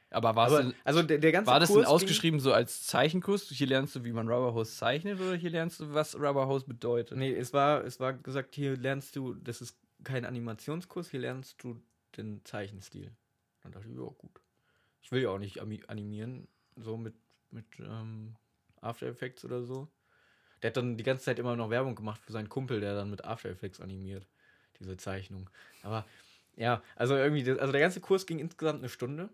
[0.09, 2.39] Aber war es Aber, denn, also der, der ganze war das Kurs denn ging- ausgeschrieben
[2.39, 3.49] so als Zeichenkurs?
[3.49, 7.17] Hier lernst du, wie man Rubberhose zeichnet oder hier lernst du, was Rubberhose bedeutet?
[7.17, 11.63] Nee, es war, es war gesagt, hier lernst du, das ist kein Animationskurs, hier lernst
[11.63, 11.81] du
[12.15, 13.11] den Zeichenstil.
[13.63, 14.39] Dann dachte ich, ja, gut.
[15.03, 17.13] Ich will ja auch nicht animieren, so mit,
[17.51, 18.35] mit ähm,
[18.81, 19.87] After Effects oder so.
[20.61, 23.09] Der hat dann die ganze Zeit immer noch Werbung gemacht für seinen Kumpel, der dann
[23.09, 24.25] mit After Effects animiert,
[24.79, 25.49] diese Zeichnung.
[25.83, 26.05] Aber
[26.55, 29.29] ja, also irgendwie, also der ganze Kurs ging insgesamt eine Stunde.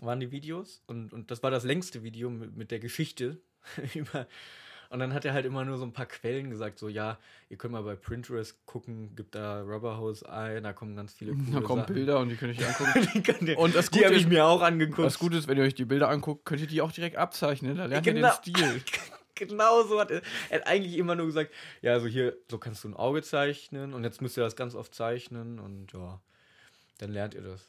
[0.00, 3.40] Waren die Videos und, und das war das längste Video mit, mit der Geschichte
[3.94, 4.26] über.
[4.90, 7.18] Und dann hat er halt immer nur so ein paar Quellen gesagt, so ja,
[7.48, 11.50] ihr könnt mal bei Pinterest gucken, gibt da Rubberhose ein, da kommen ganz viele coole
[11.52, 11.94] Da kommen Sachen.
[11.94, 13.08] Bilder und die könnt ihr euch angucken.
[13.14, 15.06] die könnt ihr, Und das die habe ich mir auch angeguckt.
[15.06, 17.76] Das Gute ist, wenn ihr euch die Bilder anguckt, könnt ihr die auch direkt abzeichnen.
[17.76, 18.28] Da lernt Genau.
[18.28, 18.82] ihr den Stil.
[19.34, 22.84] genau so hat er, er hat eigentlich immer nur gesagt, ja, also hier, so kannst
[22.84, 26.20] du ein Auge zeichnen und jetzt müsst ihr das ganz oft zeichnen und ja,
[26.98, 27.68] dann lernt ihr das.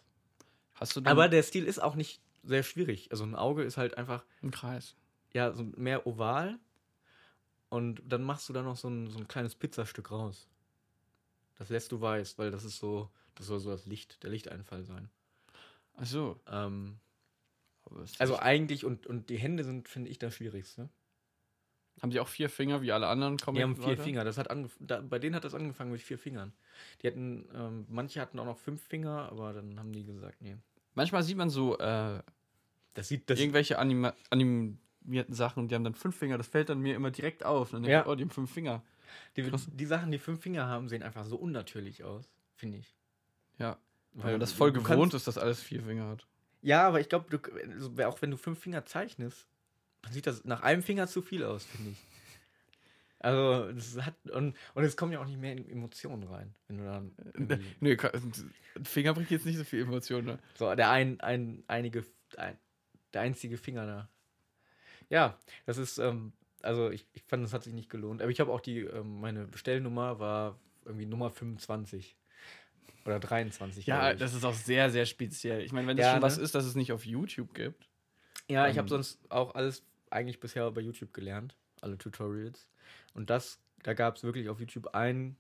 [0.76, 3.10] Hast du Aber der Stil ist auch nicht sehr schwierig.
[3.12, 4.96] Also ein Auge ist halt einfach, einen Kreis?
[5.34, 6.58] ja, so mehr oval
[7.70, 10.48] und dann machst du da noch so ein, so ein kleines Pizzastück raus.
[11.58, 14.84] Das lässt du weiß, weil das ist so, das soll so das Licht, der Lichteinfall
[14.84, 15.10] sein.
[15.96, 16.40] Ach so.
[16.48, 17.00] Ähm,
[18.20, 20.90] also nicht- eigentlich, und, und die Hände sind, finde ich, das Schwierigste.
[22.02, 23.98] haben die auch vier Finger wie alle anderen Die haben vier?
[23.98, 24.24] Finger.
[24.24, 24.50] Das hat
[24.80, 26.54] da, bei denen hat das angefangen mit vier Fingern.
[27.02, 30.58] Die hatten, ähm, manche hatten auch noch fünf Finger, aber dann haben die gesagt, nee.
[30.94, 32.22] Manchmal sieht man so äh,
[32.94, 33.40] Das sieht das.
[33.40, 34.14] irgendwelche Anima
[35.08, 36.38] animierten Sachen und die haben dann fünf Finger.
[36.38, 37.72] Das fällt dann mir immer direkt auf.
[37.72, 38.02] Dann denke Ja.
[38.02, 38.84] ich, oh, die haben fünf Finger.
[39.38, 42.94] Die, die Sachen, die fünf Finger haben, sehen einfach so unnatürlich aus, finde ich.
[43.58, 43.78] Ja.
[44.14, 46.28] Weil Weil man das voll gewohnt kannst- ist, dass alles vier Finger hat.
[46.62, 47.40] Ja, aber ich glaube,
[47.72, 49.48] also, auch wenn du fünf Finger zeichnest,
[50.02, 51.98] dann sieht das nach einem Finger zu viel aus, finde ich.
[53.20, 56.78] Also, das hat, und, und es kommen ja auch nicht mehr in Emotionen rein, wenn
[56.78, 57.12] du dann.
[57.34, 58.12] irgendwie- Nee, ka-
[58.76, 60.26] ein Finger bringt jetzt nicht so viel Emotion.
[60.26, 60.40] Ne?
[60.56, 62.06] So, der ein, ein, einige,
[62.38, 62.58] ein,
[63.14, 64.10] der einzige Finger da.
[65.10, 68.22] Ja, das ist, ähm, also ich, ich fand, das hat sich nicht gelohnt.
[68.22, 72.18] Aber ich habe auch die, ähm, meine Bestellnummer war irgendwie Nummer 25.
[73.06, 73.86] Oder 23.
[73.86, 75.62] Ja, das ist auch sehr, sehr speziell.
[75.62, 76.44] Ich meine, wenn das Ja, schon was ne?
[76.44, 77.90] ist, dass es nicht auf YouTube gibt.
[78.50, 82.68] Ja, ich habe Ähm, sonst auch alles eigentlich bisher bei YouTube gelernt, alle Tutorials.
[83.14, 85.38] Und das, da gab es wirklich auf YouTube ein,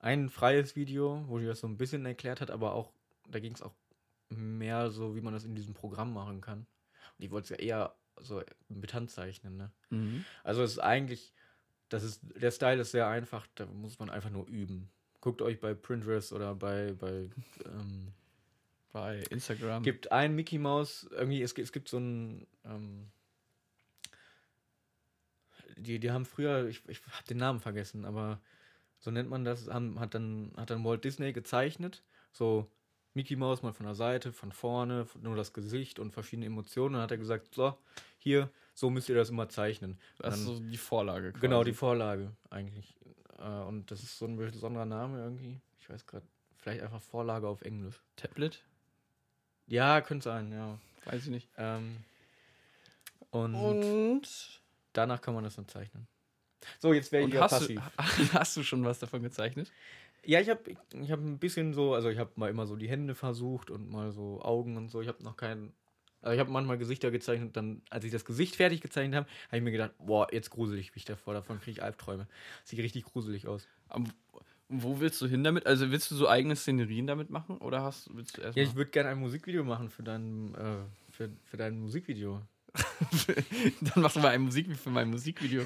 [0.00, 2.92] ein freies Video, wo die das so ein bisschen erklärt hat, aber auch,
[3.28, 3.74] da ging es auch
[4.28, 6.60] mehr so, wie man das in diesem Programm machen kann.
[7.18, 9.70] Und ich wollte es ja eher so mit Hand zeichnen, ne?
[10.44, 11.32] Also es ist eigentlich,
[11.88, 14.90] das ist, der Style ist sehr einfach, da muss man einfach nur üben.
[15.20, 17.28] Guckt euch bei Pinterest oder bei, bei
[17.66, 18.08] ähm,
[18.92, 19.82] Bei Instagram.
[19.82, 23.10] gibt ein Mickey Mouse, irgendwie, es, gibt- es gibt so ein, ähm,
[25.76, 28.40] die, die haben früher, ich, ich habe den Namen vergessen, aber
[28.98, 32.70] so nennt man das, haben, hat, dann, hat dann Walt Disney gezeichnet, so
[33.14, 36.94] Mickey Mouse mal von der Seite, von vorne, nur das Gesicht und verschiedene Emotionen.
[36.94, 37.76] Dann hat er gesagt, so,
[38.18, 39.98] hier, so müsst ihr das immer zeichnen.
[40.18, 41.32] das ist so die Vorlage.
[41.32, 41.40] Quasi.
[41.42, 42.94] Genau, die Vorlage eigentlich.
[43.38, 45.60] Äh, und das ist so ein besonderer Name irgendwie.
[45.78, 48.00] Ich weiß gerade, vielleicht einfach Vorlage auf Englisch.
[48.16, 48.62] Tablet?
[49.66, 50.78] Ja, könnte sein, ja.
[51.04, 51.48] Weiß ich nicht.
[51.56, 51.98] Ähm,
[53.30, 54.60] und, Und.
[54.92, 56.06] danach kann man das dann zeichnen.
[56.78, 57.80] So, jetzt wäre ich Und hast passiv.
[57.80, 59.72] du, hast du schon was davon gezeichnet?
[60.24, 62.88] Ja, ich habe ich hab ein bisschen so, also ich habe mal immer so die
[62.88, 65.00] Hände versucht und mal so Augen und so.
[65.00, 65.72] Ich habe noch keinen.
[66.20, 67.56] Also ich habe manchmal Gesichter gezeichnet.
[67.56, 70.78] Dann, als ich das Gesicht fertig gezeichnet habe, habe ich mir gedacht, boah, jetzt grusel
[70.78, 71.34] ich mich davor.
[71.34, 72.28] Davon kriege ich Albträume.
[72.64, 73.66] Sieht richtig gruselig aus.
[73.88, 74.04] Am,
[74.68, 75.66] wo willst du hin damit?
[75.66, 77.58] Also willst du so eigene Szenerien damit machen?
[77.58, 78.66] Oder hast, willst du Ja, erstmal.
[78.66, 80.76] ich würde gerne ein Musikvideo machen für dein, äh,
[81.10, 82.40] für, für dein Musikvideo.
[83.80, 85.64] Dann machst du mal ein Musikvideo für mein Musikvideo.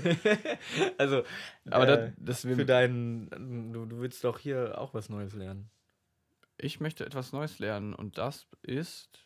[0.99, 1.23] Also,
[1.71, 3.29] Aber äh, das, das für wir, dein,
[3.73, 5.71] du, du willst doch hier auch was Neues lernen.
[6.59, 9.25] ich möchte etwas Neues lernen und das ist.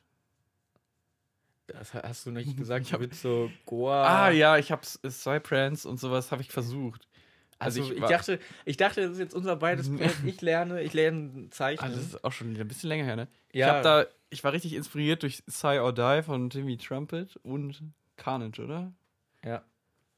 [1.68, 4.26] Das ha- hast du nicht gesagt, Ich ich hab- habe so Goa.
[4.26, 7.08] Ah ja, ich habe Cyprance und sowas habe ich versucht.
[7.58, 10.24] Also, Also ich, ich dachte, ich dachte, das ist jetzt unser beides Projekt.
[10.24, 11.92] Ich lerne, ich lerne Ah, zeichnen.
[11.92, 13.28] das ist auch schon wieder ein bisschen länger her, ne?
[13.50, 13.66] Ich Ja.
[13.74, 17.82] habe da, ich war richtig inspiriert durch Sigh or Die von Timmy Trumpet und
[18.16, 18.92] Carnage, oder?
[19.44, 19.62] ja.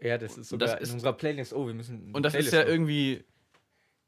[0.01, 1.53] Ja, das ist sogar das ist- in unserer Playlist.
[1.55, 2.13] Oh, wir müssen.
[2.13, 2.71] Und das ist Playlist ja machen.
[2.73, 3.25] irgendwie,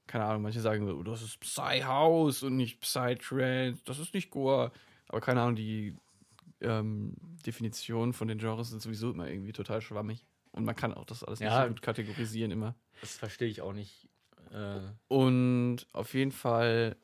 [0.08, 4.12] keine Ahnung, manche sagen so, das ist Psy House und nicht Psy Trance, das ist
[4.12, 4.72] nicht Goa.
[5.06, 5.94] Aber keine Ahnung, die
[6.60, 7.14] ähm,
[7.46, 10.26] Definitionen von den Genres sind sowieso immer irgendwie total schwammig.
[10.50, 11.50] Und man kann auch das alles Ja.
[11.50, 12.74] nicht so gut kategorisieren immer.
[13.00, 14.08] Das verstehe ich auch nicht.
[14.50, 16.96] Äh, Und auf jeden Fall,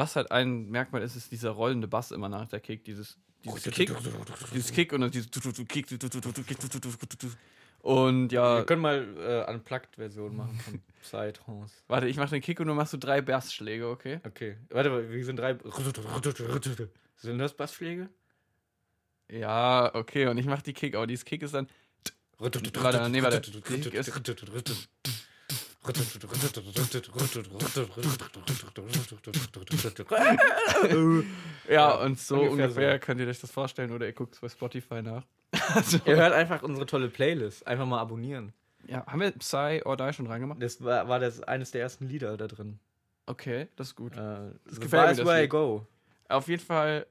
[0.00, 3.64] was halt ein Merkmal ist, ist dieser rollende Bass immer nach der Kick, dieses, dieses
[3.64, 3.92] Kick,
[4.54, 5.30] dieses Kick und dann dieses
[5.68, 5.86] Kick.
[7.80, 11.74] Und ja, wir können mal äh, Unplugged-Version machen von Psytrance.
[11.86, 14.20] warte, ich mach den Kick und du machst so drei Bassschläge, okay?
[14.26, 14.56] Okay.
[14.70, 15.58] Warte, wir sind drei.
[17.16, 18.08] Sind das Bassschläge?
[19.28, 21.68] Ja, okay, und ich mach die Kick, aber dieses Kick ist dann.
[22.38, 22.62] Warte,
[23.10, 23.42] nee, warte.
[31.68, 32.98] Ja, und so Ungefähr ungefähr, so.
[33.00, 35.24] könnt ihr euch das vorstellen oder ihr guckt es bei Spotify nach.
[35.74, 37.66] Also, Ihr hört einfach unsere tolle Playlist.
[37.66, 38.52] Einfach mal abonnieren.
[38.86, 40.60] ja, haben wir Psy or Die schon reingemacht?
[40.62, 42.78] Das war, war das eines der ersten Lieder da drin.
[43.26, 44.12] Okay, das ist gut.
[44.14, 45.86] Äh, Das The gefällt mir, where I go.
[46.28, 47.06] Auf jeden Fall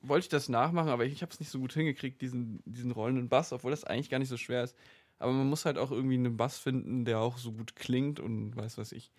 [0.00, 3.28] wollte ich das nachmachen, aber ich habe es nicht so gut hingekriegt, diesen, diesen rollenden
[3.28, 4.76] Bass, obwohl das eigentlich gar nicht so schwer ist.
[5.22, 8.56] Aber man muss halt auch irgendwie einen Bass finden, der auch so gut klingt und
[8.56, 9.12] weiß was ich.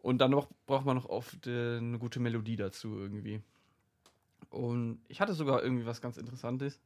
[0.00, 3.40] Und dann noch, braucht man noch oft äh, eine gute Melodie dazu irgendwie.
[4.50, 6.78] Und ich hatte sogar irgendwie was ganz Interessantes.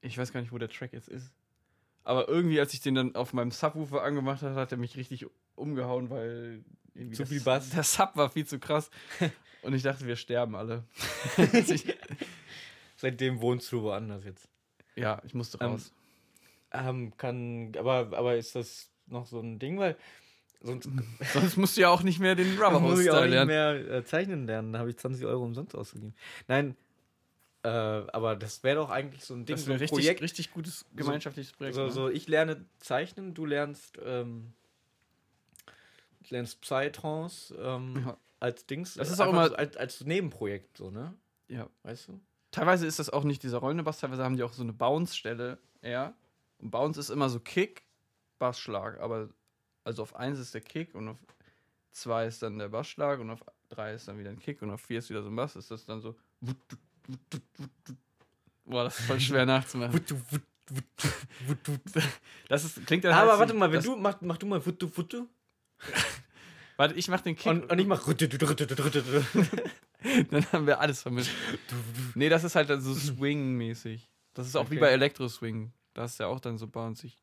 [0.00, 1.32] Ich weiß gar nicht, wo der Track jetzt ist.
[2.04, 5.26] Aber irgendwie, als ich den dann auf meinem Subwoofer angemacht habe, hat er mich richtig
[5.56, 6.62] umgehauen, weil
[6.94, 7.70] irgendwie Zu viel Bass.
[7.70, 8.90] Der Sub war viel zu krass.
[9.62, 10.84] Und ich dachte, wir sterben alle.
[11.52, 11.96] ich,
[12.96, 14.48] Seitdem wohnst du woanders jetzt.
[14.94, 15.92] ja, ich musste Ähm, raus.
[16.84, 19.96] Ähm, kann, aber, aber ist das noch so ein Ding, weil
[20.60, 20.88] sonst
[21.32, 23.46] Sonst musst du ja auch nicht mehr den Rubber muss ich auch nicht lernen.
[23.48, 24.72] mehr äh, zeichnen lernen.
[24.72, 26.14] Da habe ich 20 Euro umsonst ausgegeben.
[26.48, 26.76] Nein,
[27.62, 30.22] äh, aber das wäre doch eigentlich so ein Ding, Das so ein richtig, Projekt.
[30.22, 31.74] richtig gutes gemeinschaftliches Projekt.
[31.76, 31.90] So, ne?
[31.92, 34.52] so, ich lerne zeichnen, du lernst, ähm,
[36.30, 38.16] lernst Psytrance ähm, Ja.
[38.40, 38.94] als Dings.
[38.94, 41.14] Das ist auch immer- so als, als Nebenprojekt, so, ne?
[41.48, 41.68] ja.
[41.84, 42.20] Weißt du?
[42.50, 45.58] Teilweise ist das auch nicht dieser rollende Bass, teilweise haben die auch so eine Bounce-Stelle
[45.82, 46.14] eher.
[46.58, 47.84] Und Bounce ist immer so Kick,
[48.38, 49.28] Bassschlag, aber
[49.84, 51.18] also auf 1 ist der Kick und auf
[51.92, 54.80] 2 ist dann der Bassschlag und auf 3 ist dann wieder ein Kick und auf
[54.80, 56.16] 4 ist wieder so ein Bass, ist das dann so.
[58.64, 60.00] Boah, das ist voll schwer nachzumachen.
[62.48, 64.60] Das ist, klingt dann Aber halt so- warte mal, wenn du, mach, mach du mal
[64.60, 65.26] Futtu Futtu
[66.76, 68.02] Warte, ich mach den Kick und, und ich mach
[70.30, 71.30] dann haben wir alles vermischt.
[72.14, 74.10] nee, das ist halt so Swing-mäßig.
[74.34, 74.80] Das ist auch wie Okay.
[74.80, 75.72] bei Elektro-Swing.
[75.96, 77.14] Da ist ja auch dann so bouncy.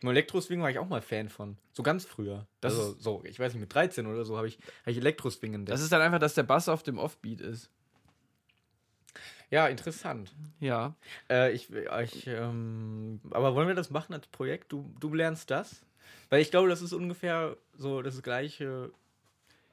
[0.00, 1.58] Im Elektro-Swing war ich auch mal Fan von.
[1.72, 2.46] So ganz früher.
[2.62, 5.52] Das also, so, ich weiß nicht, mit 13 oder so habe ich, hab ich Elektro-Swing
[5.52, 5.74] entdeckt.
[5.74, 7.68] Das ist dann einfach, dass der Bass auf dem Offbeat ist.
[9.50, 10.32] ja, interessant.
[10.60, 10.94] Ja.
[11.28, 14.72] Äh, ich, ich, ähm, aber wollen wir das machen als Projekt?
[14.72, 15.82] Du, du lernst das?
[16.30, 18.90] Weil ich glaube, das ist ungefähr so das gleiche,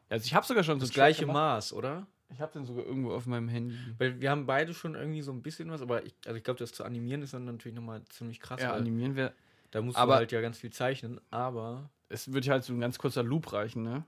[0.10, 1.26] Also ich habe sogar schon das Track gleiche.
[1.28, 2.06] Maß, oder?
[2.30, 3.78] Ich habe den sogar irgendwo auf meinem Handy.
[3.98, 6.60] Weil wir haben beide schon irgendwie so ein bisschen was, aber ich, also ich glaube,
[6.60, 8.62] das zu animieren ist dann natürlich nochmal ziemlich krass.
[8.62, 9.34] Ja, animieren wir.
[9.72, 11.90] da musst aber- du halt ja ganz viel zeichnen, aber.
[12.10, 14.06] Es wird halt so ein ganz kurzer Loop reichen, ne?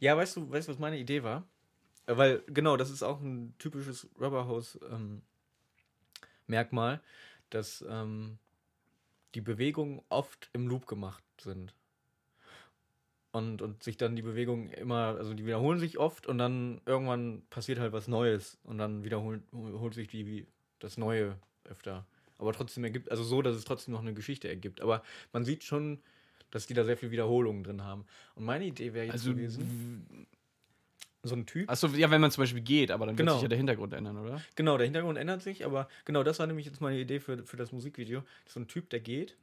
[0.00, 1.44] Ja, weißt du, weißt du, was meine Idee war?
[2.06, 7.00] Äh, Weil, genau, das ist auch ein typisches Rubberhouse-Merkmal,
[7.50, 8.38] dass ähm,
[9.34, 11.74] die Bewegungen oft im Loop gemacht sind.
[13.32, 17.42] Und, und sich dann die Bewegungen immer, also die wiederholen sich oft und dann irgendwann
[17.48, 20.46] passiert halt was Neues und dann wiederholt holt sich die,
[20.80, 22.04] das Neue öfter.
[22.38, 24.80] Aber trotzdem ergibt, also so, dass es trotzdem noch eine Geschichte ergibt.
[24.80, 26.00] Aber man sieht schon,
[26.50, 28.04] dass die da sehr viel Wiederholungen drin haben.
[28.34, 30.26] Und meine Idee wäre jetzt Also, gewesen,
[31.22, 31.68] so ein Typ.
[31.68, 33.32] achso, ja, wenn man zum Beispiel geht, aber dann Genau.
[33.32, 34.40] wird sich ja der Hintergrund ändern, oder?
[34.56, 37.56] Genau, der Hintergrund ändert sich, aber genau das war nämlich jetzt meine Idee für, für
[37.56, 38.24] das Musikvideo.
[38.46, 39.36] So ein Typ, der geht,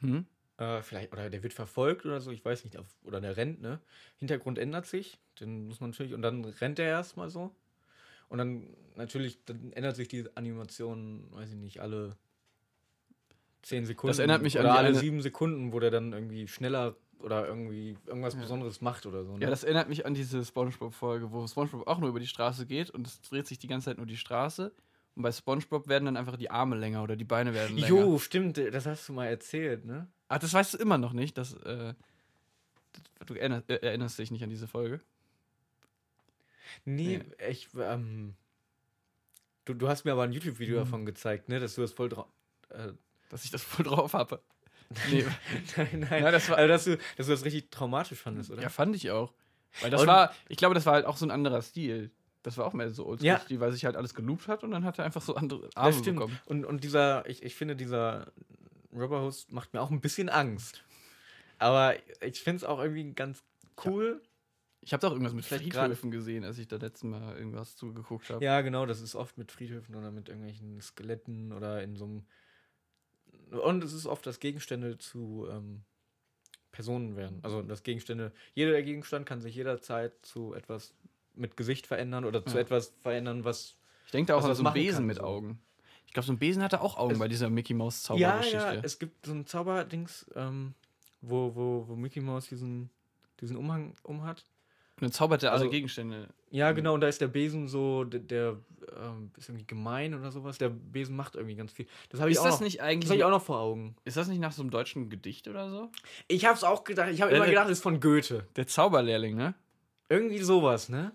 [0.00, 0.26] Hm?
[0.58, 3.60] Äh, vielleicht, oder der wird verfolgt oder so, ich weiß nicht, auf, oder der rennt,
[3.60, 3.80] ne?
[4.16, 7.54] Hintergrund ändert sich, den muss man natürlich, und dann rennt er erstmal so.
[8.28, 12.16] Und dann natürlich, dann ändert sich die Animation, weiß ich nicht, alle
[13.62, 14.18] 10 Sekunden.
[14.18, 18.40] erinnert mich an alle 7 Sekunden, wo der dann irgendwie schneller oder irgendwie irgendwas Ja.
[18.40, 19.36] Besonderes macht oder so.
[19.36, 19.44] Ne?
[19.44, 22.90] Ja, das erinnert mich an diese Spongebob-Folge, wo Spongebob auch nur über die Straße geht
[22.90, 24.72] und es dreht sich die ganze Zeit nur die Straße.
[25.14, 27.88] Und bei Spongebob werden dann einfach die Arme länger oder die Beine werden länger.
[27.88, 30.08] Jo, stimmt, das hast du mal erzählt, ne?
[30.28, 31.36] Ach, das weißt du immer noch nicht.
[31.38, 31.94] Dass, äh,
[33.26, 35.00] du erinnerst, äh, erinnerst dich nicht an diese Folge.
[36.84, 38.34] Nee, ich, ähm,
[39.64, 40.84] du, du hast mir aber ein YouTube-Video Hm.
[40.84, 42.26] davon gezeigt, ne, dass du das voll drauf.
[42.70, 42.92] Äh,
[43.30, 44.40] Dass ich das voll drauf habe.
[45.10, 45.24] Nee,
[45.76, 48.62] nein, nein, Ja, das war- also, dass du, dass du das richtig traumatisch fandest, oder?
[48.62, 49.32] ja, fand ich auch.
[49.80, 52.10] Weil das Und- war, ich glaube, das war halt auch so ein anderer Stil.
[52.44, 53.08] Das war auch mehr so Ja.
[53.10, 55.90] oldschool-Stil, weil sich halt alles geloopt hat und dann hat er einfach so andere Arme
[55.90, 56.18] das stimmt.
[56.20, 56.38] bekommen.
[56.46, 58.30] Und, und dieser, ich, ich finde, dieser
[58.96, 60.84] Rubberhost macht mir auch ein bisschen Angst.
[61.58, 63.42] Aber ich finde es auch irgendwie ganz
[63.84, 64.22] cool.
[64.80, 68.30] Ich habe doch irgendwas mit Vielleicht Friedhöfen gesehen, als ich da letztes Mal irgendwas zugeguckt
[68.30, 68.44] habe.
[68.44, 72.26] Ja, genau, das ist oft mit Friedhöfen oder mit irgendwelchen Skeletten oder in so einem.
[73.50, 75.82] Und es ist oft, dass Gegenstände zu ähm,
[76.72, 77.40] Personen werden.
[77.42, 80.94] Also, dass Gegenstände, jeder Gegenstand kann sich jederzeit zu etwas
[81.34, 82.62] mit Gesicht verändern oder zu Ja.
[82.62, 83.76] etwas verändern, was.
[84.04, 85.24] Ich denke da auch an so einen machen Besen kann, mit so.
[85.24, 85.60] Augen.
[86.06, 88.56] Ich glaube, so ein Besen hatte auch Augen Es- bei dieser Mickey Mouse Ja, Zaubergeschichte.
[88.58, 90.74] ja, es gibt so ein Zauberdings, ähm,
[91.20, 92.90] wo, wo, wo Mickey Mouse diesen,
[93.40, 94.44] diesen Umhang umhat.
[94.96, 96.28] und dann zaubert er alle Also- Gegenstände.
[96.50, 98.56] Ja, genau, und da ist der Besen so, der, der
[98.98, 100.56] ähm, ist irgendwie gemein oder sowas.
[100.56, 101.86] Der Besen macht irgendwie ganz viel.
[102.08, 103.10] Das habe ich, Ist auch das noch- nicht das eigentlich.
[103.10, 103.94] hab ich auch noch vor Augen.
[104.04, 105.90] ist das nicht nach so einem deutschen Gedicht oder so?
[106.28, 108.46] Ich hab's auch gedacht, ich habe Ja, immer der- gedacht, das ist von Goethe.
[108.56, 109.54] Der Zauberlehrling, ne?
[110.08, 111.12] Irgendwie sowas, ne?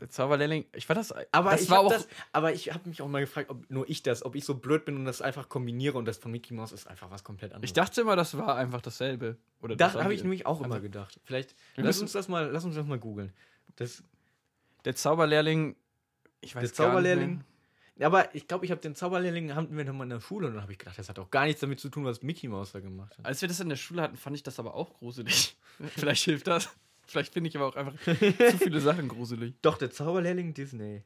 [0.00, 0.66] Der Zauberlehrling.
[0.74, 1.12] Ich war das.
[1.32, 1.92] Aber das ich war hab auch.
[1.92, 4.54] das, aber ich habe mich auch mal gefragt, ob nur ich das, ob ich so
[4.54, 7.52] blöd bin und das einfach kombiniere und das von Mickey Mouse ist einfach was komplett
[7.52, 7.70] anderes.
[7.70, 9.36] ich dachte immer, das war einfach dasselbe.
[9.60, 11.20] Oder das das habe ich nämlich auch also- immer gedacht.
[11.24, 13.32] Vielleicht lass uns das mal, lass uns das mal googeln.
[13.76, 14.02] Das
[14.84, 15.76] Der Zauberlehrling.
[16.40, 17.44] Ich weiß der gar nicht Zauberlehrling.
[18.00, 20.62] aber ich glaube, ich habe den Zauberlehrling hatten wir nochmal in der Schule und dann
[20.62, 22.80] habe ich gedacht, das hat auch gar nichts damit zu tun, was Mickey Mouse da
[22.80, 23.26] gemacht hat.
[23.26, 25.56] Als wir das in der Schule hatten, fand ich das aber auch gruselig.
[25.96, 26.68] Vielleicht hilft das.
[27.08, 28.14] Vielleicht finde ich aber auch einfach zu
[28.58, 29.54] viele Sachen gruselig.
[29.62, 31.02] Doch, der Zauberlehrling Disney.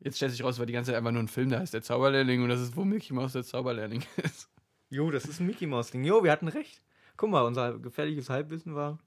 [0.00, 1.82] Jetzt stellt sich raus, war die ganze Zeit einfach nur ein Film, da heißt der
[1.82, 4.48] Zauberlehrling und das ist, wo Mickey Mouse der Zauberlehrling ist.
[4.88, 6.02] Jo, das ist ein Mickey Mouse Ding.
[6.02, 6.82] Jo, wir hatten recht.
[7.18, 8.98] Guck mal, unser gefährliches Halbwissen war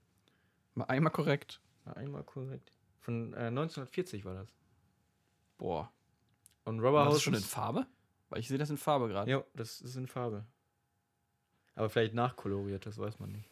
[0.76, 1.60] Mal einmal korrekt.
[1.84, 2.72] war einmal korrekt.
[3.00, 4.48] Von äh, 1940 war das.
[5.58, 5.92] Boah.
[6.66, 7.88] Und das House schon in Farbe?
[8.30, 9.30] Weil ich sehe das in Farbe gerade.
[9.30, 10.46] Ja, das ist in Farbe.
[11.76, 13.50] Aber vielleicht nachkoloriert, das weiß man nicht.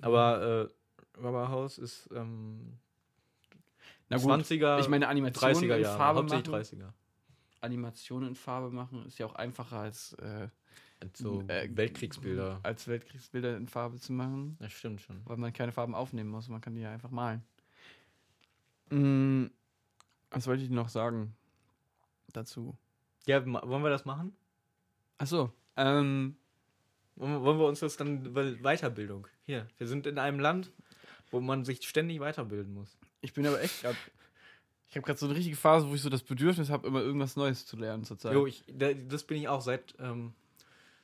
[0.00, 0.70] Aber
[1.16, 2.78] äh, Rubberhaus ist ähm,
[4.08, 6.92] Na gut, 20er, ich meine, Animationen 30er in Jahre, Farbe hauptsächlich machen, 30er.
[7.60, 10.48] Animationen in Farbe machen ist ja auch einfacher als, äh,
[11.14, 12.60] So äh, Weltkriegsbilder.
[12.62, 14.56] als Weltkriegsbilder in Farbe zu machen.
[14.60, 15.20] Das stimmt schon.
[15.24, 16.48] weil man keine Farben aufnehmen muss.
[16.48, 17.42] Man kann die ja einfach malen.
[18.90, 19.46] Mm,
[20.30, 21.34] was wollte ich noch sagen
[22.32, 22.76] dazu?
[23.26, 24.34] Ja, wollen wir das machen?
[25.18, 26.36] Achso, ähm,
[27.16, 29.26] Wollen wir- uns das dann, weil Weiterbildung.
[29.44, 30.70] Hier, wir sind in einem Land,
[31.30, 32.96] wo man sich ständig weiterbilden muss.
[33.20, 33.96] ich bin aber echt grad,
[34.88, 37.36] Ich habe gerade so eine richtige Phase, wo ich so das Bedürfnis habe, immer irgendwas
[37.36, 38.34] Neues zu lernen zurzeit.
[38.34, 40.32] Jo, ich, da- das bin ich auch seit, ähm,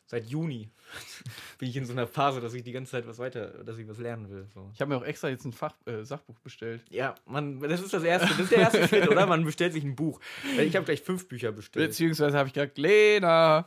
[0.07, 0.71] seit Juni.
[1.59, 3.89] bin ich in so einer Phase, dass ich die ganze Zeit was weiter, dass ich
[3.89, 4.47] was lernen will.
[4.55, 4.71] So.
[4.75, 6.83] Ich habe mir auch extra jetzt ein Fach, äh, Sachbuch bestellt.
[6.91, 9.27] Ja, man, das ist das erste, das ist der erste Schritt, oder?
[9.27, 10.21] Man bestellt sich ein Buch.
[10.59, 11.89] Ich habe gleich fünf Bücher bestellt.
[11.89, 13.67] Beziehungsweise habe ich gesagt, Lena,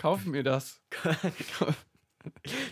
[0.00, 0.80] kauf mir das.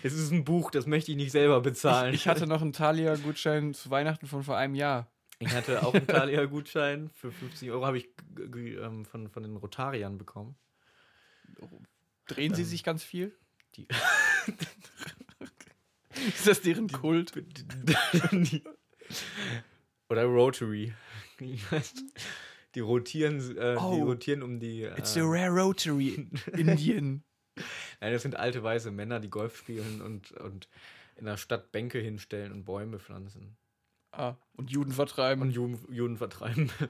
[0.03, 2.12] Das ist ein Buch, das möchte ich nicht selber bezahlen.
[2.14, 5.11] Ich hatte noch einen Thalia-Gutschein zu Weihnachten von vor einem Jahr.
[5.39, 8.09] Ich hatte auch einen Thalia-Gutschein für 50 Euro, habe ich
[8.39, 10.57] ähm, von, von den Rotariern bekommen.
[12.26, 13.35] Drehen sie Ähm, sich ganz viel?
[13.76, 13.87] die-
[16.29, 17.33] Ist das deren Kult?
[20.11, 20.93] Oder Rotary.
[21.41, 21.95] Ich weiß,
[22.79, 24.05] Die rotieren, äh, die Oh.
[24.05, 24.85] rotieren um die.
[24.85, 27.24] Äh, It's the Rare Rotary in Indien.
[28.01, 30.68] nein, das sind alte weiße Männer, die Golf spielen und, und
[31.16, 33.57] in der Stadt Bänke hinstellen und Bäume pflanzen.
[34.12, 35.43] Ah, und Juden vertreiben.
[35.43, 36.70] Und Juden, Juden vertreiben.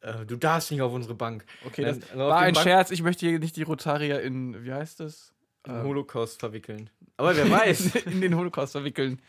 [0.00, 1.44] Äh, du darfst nicht auf unsere Bank.
[1.64, 2.90] okay, Nein, das also war den ein Bank- Scherz.
[2.90, 5.32] Ich möchte hier nicht die Rotarier in, wie heißt das?
[5.64, 6.90] Im Ähm, Holocaust verwickeln.
[7.18, 7.94] Aber wer weiß.
[8.06, 9.22] in den Holocaust verwickeln.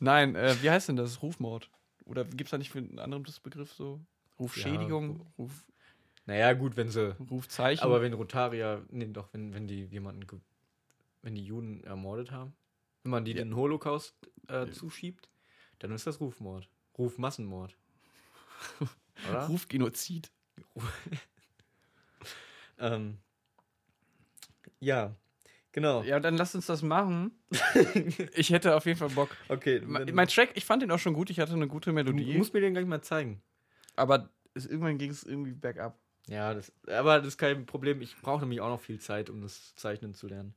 [0.00, 1.22] Nein, äh, wie heißt denn das?
[1.22, 1.70] Rufmord.
[2.04, 4.00] Oder gibt es da nicht für einen anderen Begriff so?
[4.38, 5.64] Rufschädigung, Ruf,
[6.26, 7.16] naja, gut, wenn sie.
[7.30, 7.82] Rufzeichen.
[7.82, 8.84] Aber wenn Rotarier.
[8.90, 10.26] Nee, doch, wenn, wenn die jemanden.
[11.22, 12.54] Wenn die Juden ermordet haben.
[13.02, 13.38] Wenn man die Ja.
[13.38, 14.14] den Holocaust
[14.48, 15.28] äh, zuschiebt,
[15.78, 16.68] dann ist das Rufmord.
[16.98, 17.76] Rufmassenmord.
[19.30, 19.46] Oder?
[19.46, 20.30] Rufgenozid.
[22.80, 23.18] Ähm,
[24.80, 25.16] ja,
[25.72, 26.02] genau.
[26.04, 27.32] Ja, dann lass uns das machen.
[28.34, 29.36] ich hätte auf jeden Fall Bock.
[29.48, 31.30] Okay, Me- dann- Mein Track, ich fand den auch schon gut.
[31.30, 32.36] Ich hatte eine gute du Melodie.
[32.38, 33.42] musst mir den gleich mal zeigen.
[33.98, 35.98] Aber es, irgendwann ging es irgendwie bergab.
[36.28, 38.00] Ja, das, aber das ist kein Problem.
[38.02, 40.54] Ich brauche nämlich auch noch viel Zeit, um das Zeichnen zu lernen.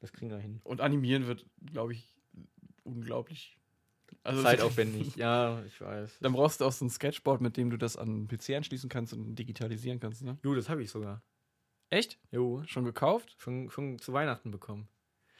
[0.00, 0.60] Das kriegen wir hin.
[0.64, 2.14] Und animieren wird, glaube ich,
[2.84, 3.56] unglaublich.
[4.22, 5.16] Also Zeitaufwendig.
[5.16, 6.18] ja, ich weiß.
[6.20, 8.88] Dann brauchst du auch so ein Sketchboard, mit dem du das an den PC anschließen
[8.88, 10.38] kannst und digitalisieren kannst, ne?
[10.44, 11.22] Jo, das habe ich sogar.
[11.90, 12.18] Echt?
[12.30, 13.34] Jo, Schon gekauft?
[13.38, 14.88] schon, schon zu Weihnachten bekommen.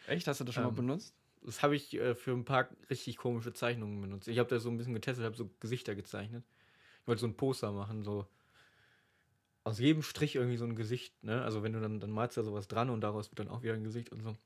[0.07, 0.27] Echt?
[0.27, 1.15] Hast du das schon Ähm, mal benutzt?
[1.43, 4.29] Das habe ich äh, für ein paar richtig komische Zeichnungen benutzt.
[4.29, 6.45] Ich habe da so ein bisschen getestet, habe so Gesichter gezeichnet.
[7.09, 8.27] Wollte so ein Poster machen, so
[9.65, 11.43] aus jedem Strich irgendwie so ein Gesicht, ne?
[11.43, 13.63] Also wenn du dann, dann malst du da sowas dran und daraus wird dann auch
[13.63, 14.37] wieder ein Gesicht und so.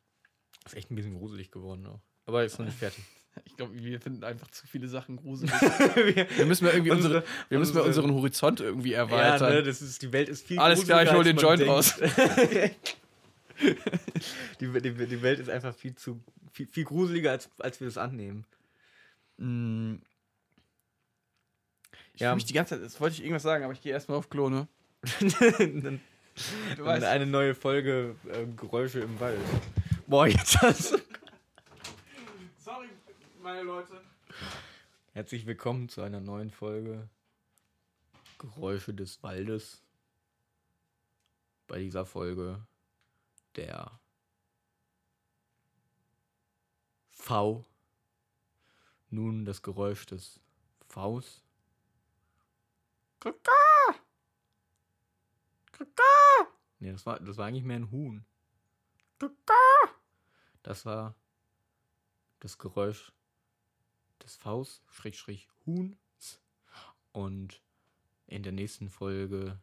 [0.65, 2.01] Ist echt ein bisschen gruselig geworden auch.
[2.27, 3.05] Aber ist noch nicht fertig.
[3.47, 5.51] Ich glaube, wir finden einfach zu viele Sachen gruselig.
[5.95, 9.55] wir, Wir müssen mal irgendwie unsere, Unsere- wir müssen unsere- unseren Horizont irgendwie ja, erweitern.
[9.55, 12.97] ne, das ist, die Welt ist viel Alles klar, ich hol den gruseliger, Joint denkt.
[14.61, 16.21] die, die, die Welt ist einfach viel zu
[16.53, 18.45] viel, viel gruseliger, als, als wir das annehmen.
[19.39, 19.95] Mm.
[22.23, 22.31] Ich Ja.
[22.31, 22.35] ja.
[22.37, 24.49] mich die ganze Zeit, das wollte ich irgendwas sagen, aber ich gehe erstmal auf Klo,
[24.49, 24.69] ne?
[25.41, 26.01] Dann-
[26.77, 29.41] Du Und eine neue Folge äh, Geräusche im Wald.
[30.07, 31.03] Boah, jetzt hast
[32.59, 32.87] Sorry,
[33.43, 34.01] meine Leute.
[35.15, 37.09] Herzlich willkommen zu einer neuen Folge
[38.39, 39.83] Geräusche des Waldes.
[41.67, 42.65] Bei dieser Folge
[43.57, 43.91] der
[47.11, 47.65] V.
[49.11, 50.39] Nun das Geräusch des
[50.89, 51.43] Vs.
[53.23, 54.01] Kaka!
[55.71, 56.49] Kaka!
[56.81, 58.25] Nee, das war, das war eigentlich mehr ein Huhn.
[59.21, 59.95] Kaka!
[60.65, 61.15] Das war
[62.41, 63.13] das Geräusch
[64.25, 66.41] des Vs, Schrägstrich Huhns.
[67.13, 67.63] Und
[68.27, 69.61] in der nächsten Folge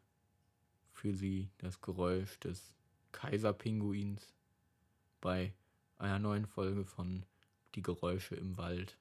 [0.93, 2.74] für Sie das Geräusch des
[3.12, 4.34] Kaiserpinguins
[5.20, 5.53] bei
[5.97, 7.26] einer neuen Folge von
[7.76, 8.97] Die Geräusche im Wald.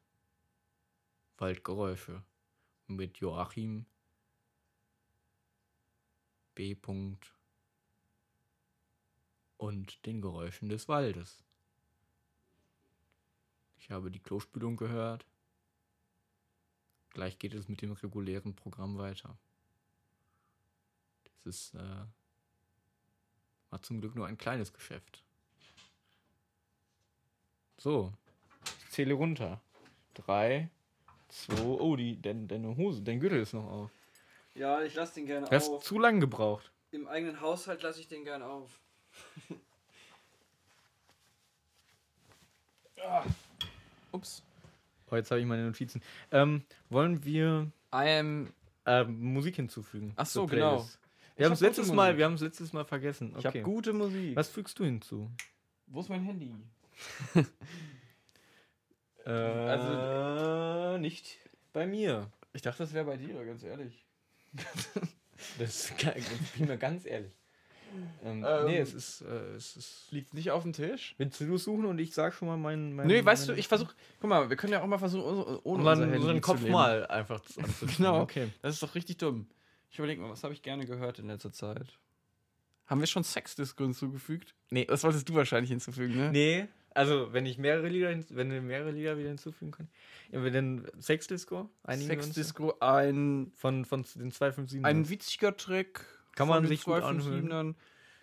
[1.37, 2.25] Waldgeräusche
[2.89, 3.87] mit Joachim
[6.59, 6.75] B.
[6.75, 7.33] Punkt
[9.59, 11.45] und den Geräuschen des Waldes.
[13.77, 15.25] Ich habe die Klospülung gehört.
[17.11, 19.39] Gleich geht es mit dem regulären Programm weiter.
[21.23, 22.07] Das ist, äh,
[23.71, 25.23] war zum Glück nur ein kleines Geschäft.
[27.77, 28.13] So,
[28.65, 29.61] ich zähle runter.
[30.13, 30.71] Drei,
[31.29, 33.98] zwei, oh, die, dein, deine Hose, dein Gürtel ist noch auf.
[34.59, 36.73] Ja, ich lasse den gerne Du hast zu lang gebraucht.
[36.91, 38.81] Im eigenen Haushalt lasse ich den gerne auf.
[43.07, 43.25] ah.
[44.13, 44.43] Ups.
[45.11, 46.03] Oh, jetzt habe ich meine Notizen.
[46.33, 48.53] Ähm, wollen wir I am.
[48.85, 50.13] äh, Musik hinzufügen?
[50.17, 50.87] Ach so, genau.
[51.37, 52.19] Wir haben hab es letztes Mal, Musik.
[52.19, 53.29] wir haben es letztes Mal vergessen.
[53.39, 53.63] Ich habe Okay.
[53.63, 54.35] gute Musik.
[54.35, 55.31] Was fügst du hinzu?
[55.87, 56.55] Wo ist mein Handy?
[59.27, 61.37] Äh, also nicht
[61.75, 62.31] bei mir.
[62.55, 64.08] Ich dachte, das wäre bei dir, ganz ehrlich.
[65.59, 66.27] Das kann- ich
[66.59, 67.33] bin mir ganz ehrlich.
[68.25, 70.07] Ähm, Ähm, nee, es ist, äh, es ist.
[70.11, 71.15] Liegt nicht auf dem Tisch?
[71.17, 72.93] Willst du suchen und ich sag schon mal meinen.
[72.95, 73.95] meinen Nee, weißt du, ich versuche.
[74.21, 75.25] Guck mal, wir können ja auch mal versuchen,
[75.63, 76.73] ohne, unseren zu Kopf leben.
[76.73, 77.63] mal einfach zu-.
[77.97, 78.21] Genau.
[78.21, 78.49] Okay.
[78.63, 79.47] Das ist doch richtig dumm.
[79.91, 81.87] Ich überlege mal, was habe ich gerne gehört in letzter Zeit?
[82.87, 84.55] Haben wir schon Sexdisco hinzugefügt?
[84.71, 84.85] Nee.
[84.85, 86.31] Das wolltest du wahrscheinlich hinzufügen, ne?
[86.31, 89.91] Nee, also wenn ich mehrere Lieder, wenn wir mehrere Lieder wieder hinzufügen können.
[90.31, 94.85] Ja, wir den Sexdisco, einigen Sexdisco, ein, von, von den 257.
[94.85, 96.05] ein witziger Track.
[96.35, 97.75] Kann man sich gut 257ern.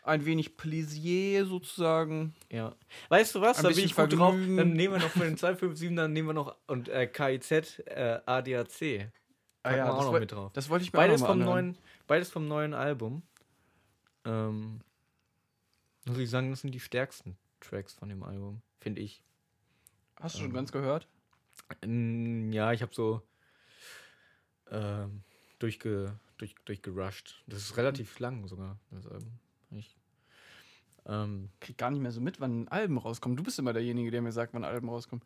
[0.03, 2.35] Ein wenig Pläsier sozusagen.
[2.51, 2.75] ja.
[3.09, 3.57] Weißt du was?
[3.57, 4.35] Ein da bin ich gut drauf.
[4.35, 8.19] Dann nehmen wir noch von den 257 dann nehmen wir noch und äh, KIZ äh,
[8.25, 9.11] ADAC.
[9.63, 10.51] Packen wir auch das, noch mit drauf.
[10.53, 11.65] das wollte ich mir Beides vom mal anhören.
[11.65, 13.23] neuen, beides vom neuen Album.
[14.25, 14.79] Ähm,
[16.05, 19.23] muss ich sagen, das sind die stärksten Tracks von dem Album, finde ich.
[20.19, 21.07] Hast du schon ähm, ganz gehört?
[21.83, 23.21] Ja, ich habe so
[24.71, 25.23] ähm,
[25.59, 27.43] durchge, durch, durchgerusht.
[27.47, 29.39] Das ist relativ lang sogar, das Album.
[29.71, 29.97] Ich,
[31.07, 33.37] ähm, Krieg gar nicht mehr so mit, wann Alben rauskommen.
[33.37, 35.23] Du bist immer derjenige, der mir sagt, wann Alben rauskommen.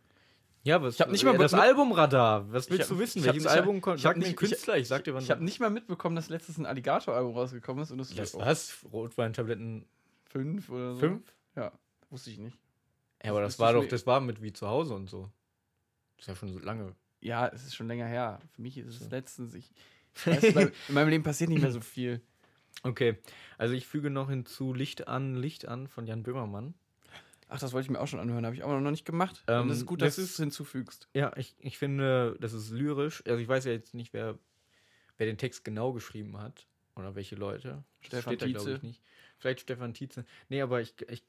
[0.64, 2.52] ja, aber Ich hab nicht mal das Albumradar.
[2.52, 3.20] Was willst hab- du wissen?
[3.20, 3.98] ich Welches Album kommt?
[3.98, 6.30] ich Sag nicht- ich- Künstler, ich, sag dir, wann Ich habe nicht mal mitbekommen, dass
[6.30, 8.86] letztens ein Alligator-Album rausgekommen ist und das oh, was?
[8.92, 9.88] Rotweintabletten
[10.26, 11.00] fünf oder so.
[11.00, 11.34] 5?
[11.56, 11.72] Ja,
[12.10, 12.58] wusste ich nicht.
[13.24, 15.30] Ja, aber Das das war doch, das war mit wie zu Hause und so.
[16.18, 16.96] Das ist ja schon so lange.
[17.22, 18.40] Ja, es ist schon länger her.
[18.54, 19.10] Für mich ist es So.
[19.10, 19.54] letztens.
[19.54, 19.72] Ich,
[20.26, 22.22] weißt du, in meinem Leben passiert nicht mehr so viel.
[22.84, 23.18] Okay,
[23.58, 26.76] also ich füge noch hinzu Licht an, Licht an von Jan Böhmermann.
[27.50, 29.44] Ach, das wollte ich mir auch schon anhören, habe ich aber noch nicht gemacht.
[29.48, 31.10] Ähm, und das ist gut, das dass du es hinzufügst.
[31.14, 33.24] Ja, ich, ich finde, das ist lyrisch.
[33.26, 34.38] Also ich weiß ja jetzt nicht, wer,
[35.18, 37.84] wer den Text genau geschrieben hat oder welche Leute.
[38.02, 38.74] Das Stefan steht da, Tietze.
[38.76, 39.02] ich, nicht.
[39.40, 40.26] Vielleicht Stefan Tietze.
[40.48, 41.24] Nee, aber ich, ich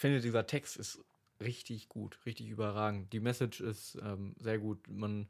[0.00, 1.04] finde, dieser Text ist
[1.40, 3.12] richtig gut, richtig überragend.
[3.12, 4.88] Die Message ist ähm, sehr gut.
[4.88, 5.28] Man,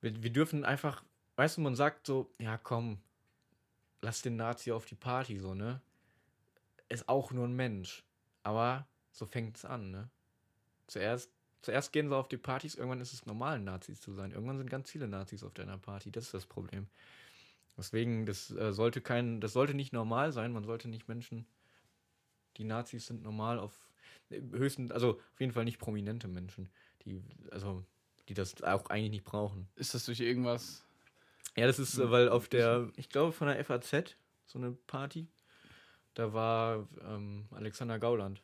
[0.00, 1.04] wir, wir dürfen einfach,
[1.36, 2.98] weißt du, man sagt so, ja komm,
[4.00, 5.80] lass den Nazi auf die Party, so, ne?
[6.88, 8.04] Ist auch nur ein Mensch.
[8.42, 10.08] Aber so fängt's an, ne?
[10.86, 14.30] Zuerst, zuerst gehen sie auf die Partys, irgendwann ist es normal, Nazis zu sein.
[14.30, 16.12] Irgendwann sind ganz viele Nazis auf deiner Party.
[16.12, 16.86] Das ist das Problem.
[17.76, 20.52] Deswegen, das äh, sollte kein, das sollte nicht normal sein.
[20.52, 21.46] Man sollte nicht Menschen,
[22.56, 23.72] die Nazis sind normal auf
[24.30, 26.68] äh, höchsten, also auf jeden Fall nicht prominente Menschen,
[27.04, 27.84] die, also,
[28.28, 29.68] die das auch eigentlich nicht brauchen.
[29.76, 30.84] Ist das durch irgendwas?
[31.56, 35.28] Ja, das ist, äh, weil auf der, ich glaube von der FAZ, so eine Party,
[36.14, 38.42] da war ähm, Alexander Gauland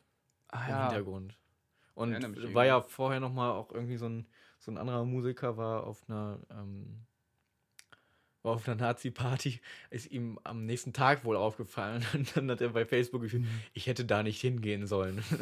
[0.49, 1.37] Ah im Hintergrund.
[1.95, 4.27] Und war ja vorher noch mal auch irgendwie so ein,
[4.59, 7.05] so ein anderer Musiker, war auf einer, ähm,
[8.43, 12.05] war auf einer Nazi-Party, ist ihm am nächsten Tag wohl aufgefallen.
[12.13, 15.23] Und dann hat er bei Facebook geschrieben, ich hätte da nicht hingehen sollen.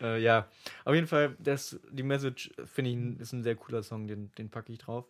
[0.00, 0.48] äh, ja,
[0.84, 4.50] auf jeden Fall, das, die Message, finde ich, ist ein sehr cooler Song, den, den
[4.50, 5.06] packe ich drauf.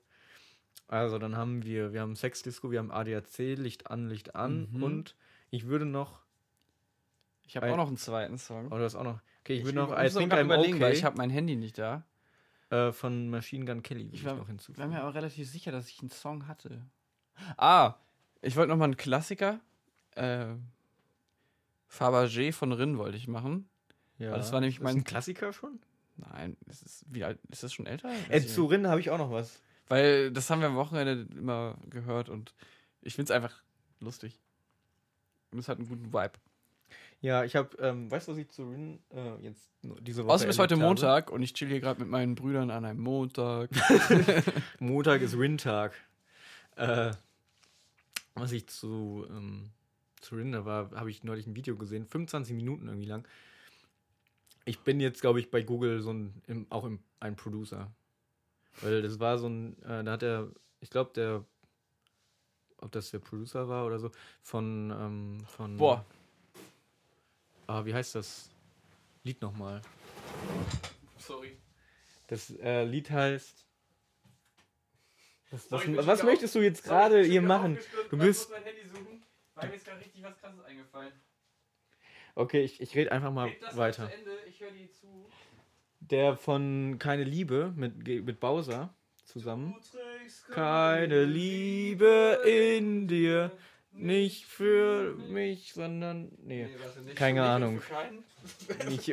[0.88, 4.82] Also, dann haben wir, wir haben Sexdisco, wir haben ADAC, Licht an, Licht an Mhm.
[4.82, 5.16] und
[5.50, 6.20] ich würde noch,
[7.46, 8.66] Ich habe auch noch einen zweiten Song.
[8.70, 11.04] oh, du hast auch noch, okay, ich, würde noch I Think I'm weil Okay ich
[11.04, 12.04] habe mein Handy nicht da.
[12.70, 14.88] Äh, von Machine Gun Kelly würde Ich ich, war, noch war hinzufügen.
[14.90, 16.84] mir aber relativ sicher, dass ich einen Song hatte.
[17.56, 17.94] Ah,
[18.42, 19.60] ich wollte noch mal einen Klassiker.
[20.14, 20.54] Äh,
[21.88, 23.68] Fabergé von Rin wollte ich machen.
[24.18, 24.28] Ja.
[24.30, 25.78] aber das war nämlich Ist mein- ein Klassiker schon?
[26.16, 28.10] Nein, ist, es, wie alt, ist das schon älter?
[28.30, 28.64] Äh, ich zu.
[28.66, 29.60] Rin habe ich auch noch was.
[29.88, 32.54] Weil das haben wir am Wochenende immer gehört und
[33.02, 33.62] ich finde es einfach
[34.00, 34.40] lustig.
[35.52, 36.32] Und es hat einen guten Vibe.
[37.26, 40.50] Ja, ich habe, ähm, weißt du, was ich zu Rin äh, jetzt diese Woche Außerdem
[40.50, 40.86] ist heute habe?
[40.86, 43.68] Montag und ich chill hier gerade mit meinen Brüdern an einem Montag.
[44.78, 45.92] Montag ist Rin-Tag.
[46.76, 47.10] Äh,
[48.36, 49.70] was ich zu, ähm,
[50.20, 53.26] zu Rin, da war, habe ich neulich ein Video gesehen, 25 Minuten irgendwie lang.
[54.64, 57.90] Ich bin jetzt, glaube ich, bei Google so ein, im, auch im, ein Producer.
[58.82, 61.44] Weil das war so ein, äh, da hat er, ich glaube, der,
[62.78, 64.12] ob das der Producer war oder so,
[64.42, 66.04] von, ähm, von, Boah,
[67.66, 68.50] ah, wie heißt das
[69.24, 69.82] Lied nochmal?
[71.18, 71.56] sorry.
[72.28, 73.66] Das äh, Lied heißt.
[75.50, 77.78] Was, was, Sorry, was möchtest du jetzt gerade hier machen?
[78.10, 78.50] Du bist.
[78.50, 79.22] mein Handy suchen,
[79.54, 81.12] weil mir ist gerade richtig was krasses eingefallen.
[82.34, 84.10] Okay, ich, ich rede einfach mal weiter.
[84.12, 85.26] Ende, ich höre dir zu.
[86.00, 88.94] Der von Keine Liebe mit, mit Bowser
[89.24, 89.74] zusammen.
[90.50, 93.52] Keine Liebe in dir.
[93.96, 96.30] Nicht für mich, sondern.
[96.44, 96.68] Nee,
[97.14, 97.80] keine Ahnung.
[98.88, 99.12] Nicht,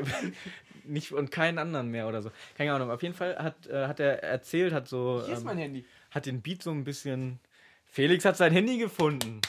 [0.84, 2.30] nicht und keinen anderen mehr oder so.
[2.56, 2.92] Keine Ahnung.
[2.92, 5.24] Auf jeden Fall hat, äh, hat er erzählt, hat so.
[5.26, 5.86] Hier ist ähm, mein Handy.
[6.12, 7.40] hat den Beat so ein bisschen.
[7.86, 9.42] Felix hat sein Handy gefunden.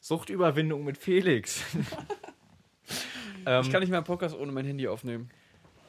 [0.00, 1.64] Suchtüberwindung mit Felix.
[3.46, 5.30] ähm, Ich kann nicht mehr Podcast ohne mein Handy aufnehmen.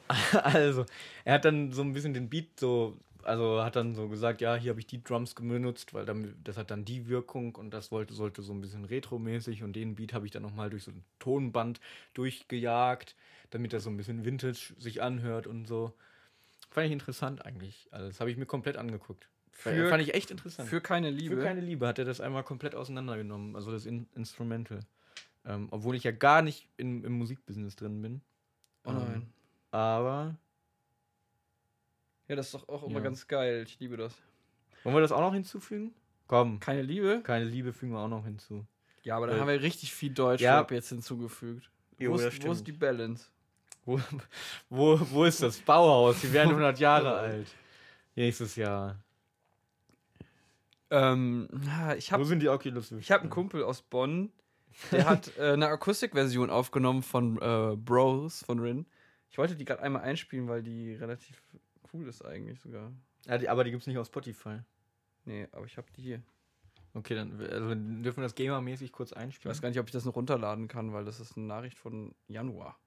[0.44, 0.86] also,
[1.24, 4.56] er hat dann so ein bisschen den Beat so, also hat dann so gesagt, ja,
[4.56, 7.92] hier habe ich die Drums benutzt, weil dann, das hat dann die Wirkung und das
[7.92, 10.92] wollte, sollte so ein bisschen retromäßig und den Beat habe ich dann nochmal durch so
[10.92, 11.80] ein Tonband
[12.14, 13.16] durchgejagt,
[13.50, 15.94] damit er so ein bisschen Vintage sich anhört und so.
[16.70, 17.88] Fand ich interessant eigentlich.
[17.92, 19.28] Also, das habe ich mir komplett angeguckt.
[19.52, 20.70] Für- Fand ich echt interessant.
[20.70, 21.36] Für keine Liebe.
[21.36, 24.80] Für keine Liebe hat er das einmal komplett auseinandergenommen, also das In Instrumental.
[25.46, 28.22] Ähm, obwohl ich ja gar nicht in, im Musikbusiness drin bin.
[28.86, 29.34] oh nein.
[29.72, 30.36] Aber
[32.32, 33.00] Ja, das ist doch auch immer Ja.
[33.02, 33.64] ganz geil.
[33.68, 34.14] Ich liebe das.
[34.86, 35.94] wollen wir das auch noch hinzufügen?
[36.28, 37.20] Komm, Keine Liebe?
[37.26, 38.66] keine Liebe fügen wir auch noch hinzu.
[39.04, 40.76] Ja, aber dann Äh, haben wir richtig viel Deutschrap ja.
[40.78, 41.70] jetzt hinzugefügt.
[42.00, 43.26] Jo, wo, ist, wo ist die Balance?
[43.84, 44.00] Wo,
[44.70, 46.24] wo, wo ist das Bauhaus?
[46.24, 47.48] Wir werden 100 Jahre alt.
[48.16, 48.98] Nächstes Jahr.
[50.90, 54.32] Ähm, ja, ich Wo habe sind die Oculus ich hab einen Kumpel aus Bonn,
[54.94, 58.86] der hat äh, eine Akustikversion aufgenommen von äh, Bros von Rin.
[59.30, 61.42] Ich wollte die gerade einmal einspielen, weil die relativ
[61.94, 62.92] cool ist eigentlich sogar.
[63.26, 64.60] ja, die, Aber die gibt es nicht auf Spotify.
[65.26, 66.24] Nee, aber ich habe die hier.
[66.94, 69.50] Okay, dann also dürfen wir das gamermäßig kurz Ich einspielen.
[69.52, 72.14] weiß gar nicht, ob ich das noch runterladen kann, weil das ist eine Nachricht von
[72.28, 72.78] Januar.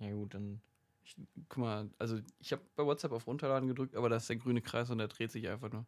[0.00, 0.60] Ja gut, dann.
[1.04, 1.16] Ich,
[1.48, 4.62] guck mal, also ich habe bei WhatsApp auf Runterladen gedrückt, aber da ist der grüne
[4.62, 5.84] Kreis und der dreht sich einfach nur.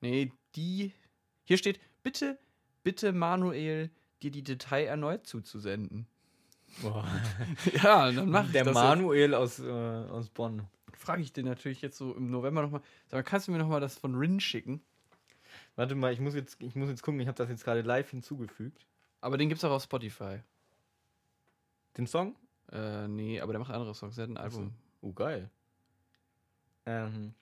[0.00, 0.92] Nee, die.
[1.44, 2.38] Hier steht, bitte,
[2.84, 3.90] bitte Manuel,
[4.22, 6.06] dir die Datei erneut zuzusenden.
[6.82, 7.04] Boah.
[7.82, 8.74] ja, dann mach ich Der das.
[8.74, 10.66] Manuel aus, äh, aus Bonn.
[11.02, 12.80] Frage ich den natürlich jetzt so im November nochmal.
[13.08, 14.80] Sag mal, kannst du mir nochmal das von Rin schicken?
[15.76, 18.08] Warte mal, ich muss jetzt, ich muss jetzt gucken, ich habe das jetzt gerade live
[18.10, 18.86] hinzugefügt.
[19.20, 20.40] Aber den gibt's auch auf Spotify.
[21.96, 22.36] Den Song?
[22.70, 24.14] Äh, nee, aber der macht andere Songs.
[24.14, 24.72] Der hat ein Album.
[25.00, 25.50] Oh, geil.
[26.86, 27.34] Ähm,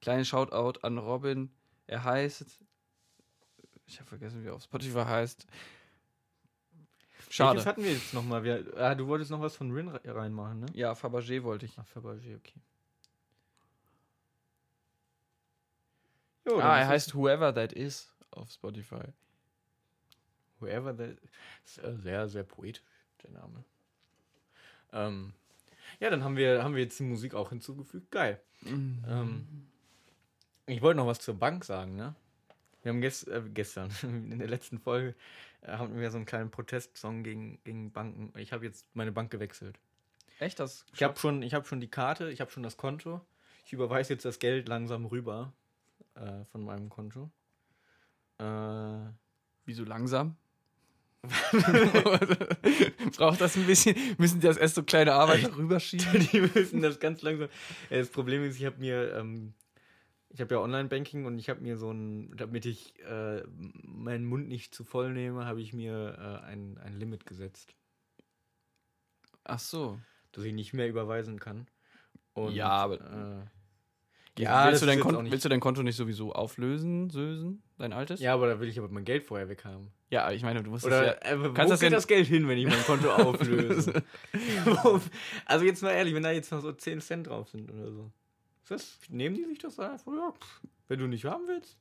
[0.00, 1.50] Kleines Shoutout an Robin.
[1.86, 2.60] Er heißt.
[3.86, 5.46] Ich habe vergessen, wie er auf Spotify heißt.
[7.28, 7.56] Schade.
[7.56, 8.64] Welches hatten wir jetzt nochmal?
[8.76, 10.66] Ah, du wolltest noch was von Rin re- reinmachen, ne?
[10.74, 11.72] Ja, Fabergé wollte ich.
[11.78, 12.60] Ach, Fabergé, okay.
[16.46, 19.02] Jo, ah, er heißt Whoever That Is auf Spotify.
[20.60, 21.16] Whoever that
[21.64, 22.82] ist äh, sehr, sehr poetisch,
[23.22, 23.64] der Name.
[24.92, 25.32] Ähm,
[26.00, 28.10] ja, dann haben wir, haben wir jetzt die Musik auch hinzugefügt.
[28.10, 28.40] Geil.
[28.64, 29.46] Ähm,
[30.66, 32.14] ich wollte noch was zur Bank sagen, ne?
[32.82, 35.14] Wir haben gest, äh, gestern, in der letzten Folge,
[35.64, 38.32] haben wir so einen kleinen Protestsong gegen, gegen Banken.
[38.38, 39.78] Ich habe jetzt meine Bank gewechselt.
[40.38, 40.84] Echt das?
[40.94, 43.20] Ich habe schon, ich hab schon die Karte, ich habe schon das Konto.
[43.64, 45.52] Ich überweise jetzt das Geld langsam rüber
[46.14, 47.30] äh, von meinem Konto.
[48.38, 49.10] Äh,
[49.64, 50.36] Wieso langsam?
[53.16, 53.96] Braucht das ein bisschen?
[54.18, 56.28] Müssen die das erst so kleine Arbeiter rüberschieben?
[56.32, 57.48] die müssen das ganz langsam.
[57.90, 59.54] Äh, Das Problem ist, ich habe mir, ähm,
[60.30, 63.42] ich habe ja Online-Banking und ich habe mir so ein, damit ich äh,
[63.82, 67.74] meinen Mund nicht zu voll nehme, habe ich mir äh, ein, ein Limit gesetzt,
[69.44, 69.98] Ach so.
[70.32, 71.66] dass ich nicht mehr überweisen kann.
[72.34, 73.46] Und, Ja, aber- Äh,
[74.42, 77.94] Ja, willst, das du dein Konto, willst du dein Konto nicht sowieso auflösen, sösen, dein
[77.94, 78.20] altes?
[78.20, 79.90] ja, aber da will ich aber mein Geld vorher weg haben.
[80.10, 81.32] Ja, ich meine, du musst Oder es ja.
[81.32, 84.02] äh, wo kannst kannst das geht das Geld hin, wenn ich mein Konto auflöse?
[84.64, 85.00] Wo-
[85.46, 88.12] also jetzt mal ehrlich, wenn da jetzt noch so 10 Cent drauf sind oder so.
[88.68, 90.12] Das, nehmen die sich das einfach?
[90.12, 91.76] Ja, pff, wenn du nicht haben willst,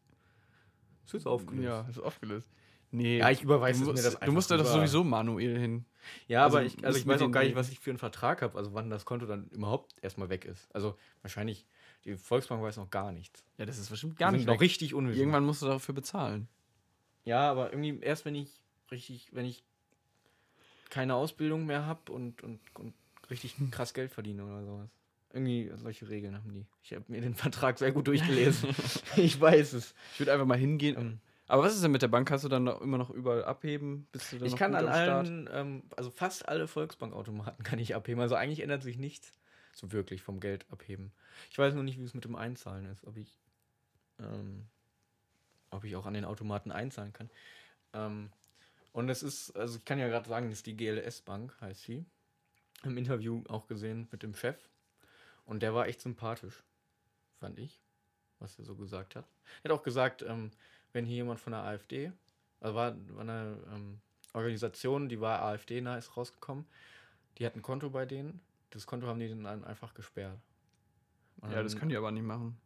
[1.05, 1.63] ist jetzt aufgelöst.
[1.65, 2.49] Ja, ist aufgelöst.
[2.91, 4.65] Nee, Ja, ich überweise du mir musst, das du einfach musst da rüber.
[4.65, 5.86] sowieso manuell hin.
[6.27, 8.41] Ja, aber Also, ich, also ich weiß auch gar nicht, was ich für einen Vertrag
[8.41, 10.73] habe, also wann das Konto dann überhaupt erstmal weg ist.
[10.73, 11.65] Also wahrscheinlich,
[12.05, 13.43] die Volksbank weiß noch gar nichts.
[13.57, 15.19] Ja, das ist bestimmt gar nicht noch richtig unwissend.
[15.19, 16.47] Irgendwann musst du dafür bezahlen.
[17.25, 18.61] Ja, aber irgendwie erst wenn ich
[18.91, 19.63] richtig, wenn ich
[20.91, 22.93] keine Ausbildung mehr habe und, und, und
[23.31, 24.89] richtig krass Geld verdiene oder sowas.
[25.36, 26.65] Irgendwie solche Regeln haben die.
[26.81, 28.69] Ich habe mir den Vertrag sehr gut durchgelesen.
[29.17, 29.93] ich weiß es.
[30.13, 30.95] Ich würde einfach mal hingehen.
[30.97, 32.27] Ähm, Aber was ist denn mit der Bank?
[32.27, 34.07] Kannst du dann noch, immer noch überall abheben?
[34.11, 38.21] Bist du dann Ich kann an allen, ähm, also fast alle Volksbankautomaten kann ich abheben.
[38.21, 39.33] Also eigentlich ändert sich nichts
[39.73, 41.11] so wirklich vom Geld abheben.
[41.51, 43.38] Ich weiß nur nicht, wie es mit dem Einzahlen ist, ob ich,
[44.19, 44.65] ähm,
[45.69, 47.29] ob ich auch an den Automaten einzahlen kann.
[47.93, 48.29] Ähm,
[48.93, 51.83] und es ist, also ich kann ja gerade sagen, das ist die GLS Bank, heißt
[51.83, 52.05] sie.
[52.83, 54.57] Im Interview auch gesehen mit dem Chef.
[55.45, 56.63] Und der war echt sympathisch,
[57.39, 57.79] fand ich,
[58.39, 59.25] was er so gesagt hat.
[59.63, 60.51] Er hat auch gesagt, ähm,
[60.93, 62.11] wenn hier jemand von der AfD,
[62.59, 63.99] also war, war eine ähm,
[64.33, 66.65] Organisation, die war AfD-nah, ist rausgekommen,
[67.37, 68.41] die hat ein Konto bei denen.
[68.71, 70.39] Das Konto haben die dann einfach gesperrt.
[71.41, 72.57] Und Ja, das können die aber nicht machen.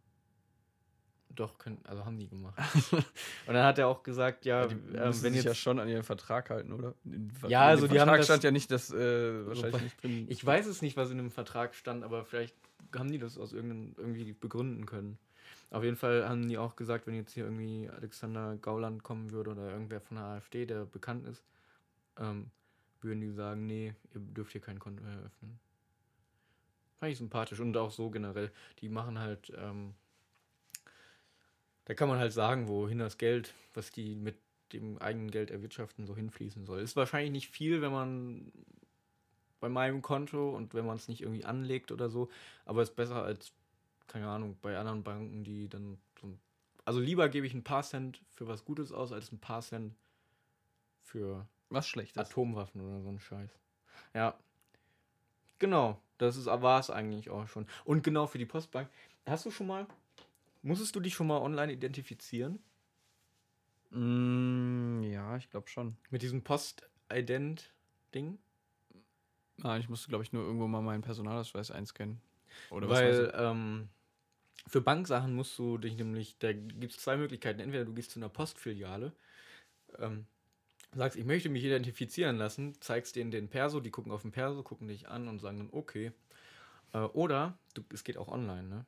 [1.31, 2.57] Doch, können, also haben die gemacht.
[2.91, 5.79] und dann hat er auch gesagt, ja, die ähm, müssen wenn sich jetzt ja schon
[5.79, 6.95] an ihren Vertrag halten, oder?
[7.47, 10.25] Ja, also dem die haben Vertrag das- stand ja nicht, dass äh, wahrscheinlich nicht drin.
[10.29, 12.55] Ich weiß es nicht, was in dem Vertrag stand, aber vielleicht
[12.95, 15.17] haben die das aus irgendeinem irgendwie begründen können.
[15.71, 19.51] Auf jeden Fall haben die auch gesagt, wenn jetzt hier irgendwie Alexander Gauland kommen würde
[19.51, 21.43] oder irgendwer von der AfD, der bekannt ist,
[22.17, 22.49] ähm,
[23.01, 25.59] würden die sagen, nee, ihr dürft hier kein Konto eröffnen.
[26.99, 28.51] Fand ich sympathisch und auch so generell.
[28.81, 29.93] Die machen halt, ähm,
[31.85, 34.35] da kann man halt sagen, wohin das Geld, was die mit
[34.73, 36.81] dem eigenen Geld erwirtschaften, so hinfließen soll.
[36.81, 38.51] Ist wahrscheinlich nicht viel, wenn man
[39.59, 42.29] bei meinem Konto und wenn man es nicht irgendwie anlegt oder so,
[42.65, 43.51] aber ist besser als,
[44.07, 45.97] keine Ahnung, bei anderen Banken, die dann
[46.89, 49.93] also lieber gebe ich ein paar Cent für was Gutes aus, als ein paar Cent
[51.03, 52.17] für Was Schlechtes.
[52.19, 53.51] Atomwaffen oder so ein Scheiß.
[54.15, 54.35] Ja.
[55.59, 57.67] Genau, das ist war es eigentlich auch schon.
[57.85, 58.89] Und genau für die Postbank.
[59.27, 59.85] Hast du schon mal,
[60.63, 62.57] musstest du dich schon mal online identifizieren?
[63.91, 65.95] Mm, ja, ich glaube schon.
[66.09, 68.39] Mit diesem Post-Ident-Ding?
[69.63, 72.21] Nein, ich musste, glaube ich, nur irgendwo mal meinen Personalausweis einscannen.
[72.69, 73.89] Oder was Weil ähm,
[74.67, 77.59] für Banksachen musst du dich nämlich, da gibt es zwei Möglichkeiten.
[77.59, 79.13] Entweder du gehst zu einer Postfiliale,
[79.97, 80.25] ähm,
[80.93, 84.63] sagst, ich möchte mich identifizieren lassen, zeigst denen den Perso, die gucken auf den Perso,
[84.63, 86.11] gucken dich an und sagen dann, okay.
[86.93, 88.85] Äh, oder du, es geht auch online, ne?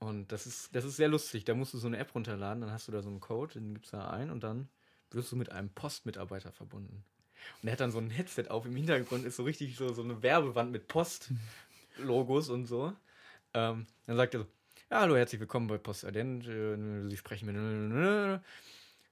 [0.00, 1.44] Und das ist, das ist sehr lustig.
[1.44, 3.74] Da musst du so eine App runterladen, dann hast du da so einen Code, den
[3.74, 4.68] gibst du da ein und dann
[5.10, 7.04] wirst du mit einem Postmitarbeiter verbunden.
[7.62, 10.02] Und er hat dann so ein Headset auf, im Hintergrund ist so richtig so, so
[10.02, 12.92] eine Werbewand mit Post-Logos und so.
[13.54, 14.46] Ähm, dann sagt er so,
[14.90, 16.46] ja, hallo, herzlich willkommen bei Postident.
[16.46, 18.40] Äh, Sie sprechen mit...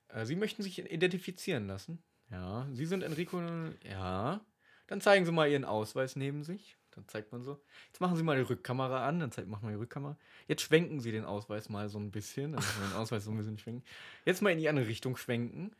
[0.09, 1.99] Äh, Sie möchten sich identifizieren lassen?
[2.31, 2.67] Ja.
[2.73, 3.43] Sie sind Enrico?
[3.89, 4.41] Ja.
[4.87, 6.77] Dann zeigen Sie mal Ihren Ausweis neben sich.
[6.93, 7.61] Dann zeigt man so.
[7.89, 9.21] Jetzt machen Sie mal die Rückkamera an.
[9.21, 10.17] Dann zeigt, machen wir die Rückkamera.
[10.49, 12.53] Jetzt schwenken Sie den Ausweis mal so ein bisschen.
[12.53, 13.85] Dann man den Ausweis so ein bisschen schwenken.
[14.25, 15.73] Jetzt mal in die andere Richtung schwenken.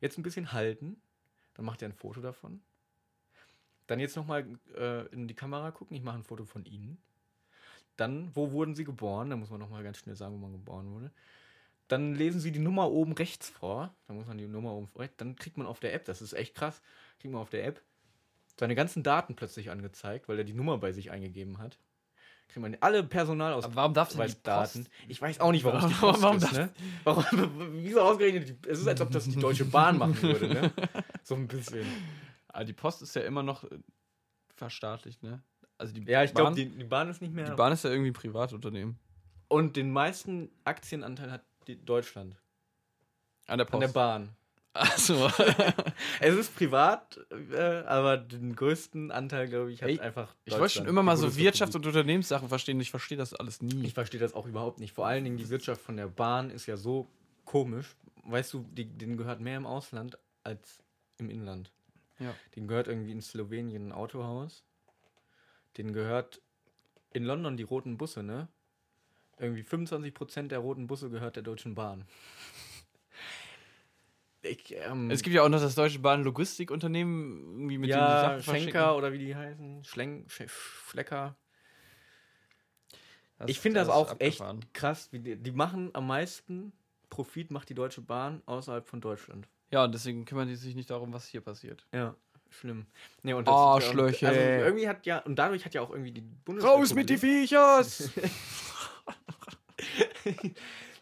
[0.00, 1.00] Jetzt ein bisschen halten.
[1.54, 2.60] Dann macht er ein Foto davon.
[3.86, 4.46] Dann jetzt nochmal
[4.76, 5.96] äh, in die Kamera gucken.
[5.96, 6.98] Ich mache ein Foto von Ihnen.
[7.96, 9.30] Dann, wo wurden Sie geboren?
[9.30, 11.12] Da muss man nochmal ganz schnell sagen, wo man geboren wurde.
[11.88, 13.94] Dann lesen Sie die Nummer oben rechts vor.
[14.06, 15.16] Da muss man die Nummer oben rechts.
[15.18, 16.80] Dann kriegt man auf der App, das ist echt krass,
[17.20, 17.82] kriegt man auf der App
[18.58, 21.78] seine ganzen Daten plötzlich angezeigt, weil er die Nummer bei sich eingegeben hat.
[22.48, 23.64] Kriegt man alle Personalausweis.
[23.64, 24.84] Aber warum darf denn die Daten.
[24.84, 24.90] Post?
[25.08, 26.70] Ich weiß auch nicht, warum es die Warum- Post warum ist, darf- ne?
[27.04, 27.24] Warum,
[27.82, 28.66] wieso ausgerechnet?
[28.66, 30.72] Es ist, als ob das die Deutsche Bahn machen würde, ne?
[31.24, 31.86] So ein bisschen.
[32.48, 33.78] Aber die Post ist ja immer noch äh,
[34.54, 35.42] verstaatlicht, ne?
[35.78, 37.46] Also die Ja, ich glaube, die, die Bahn ist nicht mehr.
[37.50, 38.98] die Bahn ist ja irgendwie ein Privatunternehmen.
[39.48, 42.36] Und den meisten Aktienanteil hat die Deutschland.
[43.46, 43.74] An der Post.
[43.74, 44.36] An der Bahn.
[44.74, 45.30] Achso.
[46.20, 47.20] Es ist privat,
[47.52, 50.34] äh, aber den größten Anteil, glaube ich, hat Ey, einfach.
[50.44, 52.80] ich wollte schon immer mal so Wirtschaft Wirtschafts- und Unternehmenssachen verstehen.
[52.80, 53.84] Ich verstehe das alles nie.
[53.86, 54.92] Ich verstehe das auch überhaupt nicht.
[54.92, 57.08] Vor allen Dingen die Wirtschaft von der Bahn ist ja so
[57.44, 57.94] komisch.
[58.24, 60.82] Weißt du, die, denen gehört mehr im Ausland als
[61.18, 61.70] im Inland.
[62.18, 62.34] Ja.
[62.56, 64.64] Denen gehört irgendwie in Slowenien ein Autohaus.
[65.76, 66.40] Denen gehört
[67.12, 68.48] in London die roten Busse, ne?
[69.38, 72.04] Irgendwie 25% der roten Busse gehört der Deutschen Bahn.
[74.44, 77.98] Ich, ähm, es gibt ja auch noch das Deutsche Bahn Logistikunternehmen, irgendwie mit dem die
[77.98, 79.84] ja, Sachen Schenker oder wie die heißen.
[79.84, 80.42] Schleng, Sch
[80.88, 81.36] Schlecker.
[83.38, 84.42] Das- ich finde das ist auch echt
[84.72, 85.10] krass.
[85.10, 86.72] Die, die machen am meisten
[87.10, 89.48] Profit, macht die Deutsche Bahn außerhalb von Deutschland.
[89.70, 91.86] Ja, und deswegen kümmern die sich nicht darum, was hier passiert.
[91.92, 92.14] Ja,
[92.50, 92.86] schlimm.
[93.22, 94.28] Nee, und Arschlöcher.
[94.28, 96.24] Also irgendwie hat ja, und dadurch hat ja auch irgendwie die
[96.60, 98.10] Raus mit die Viechers!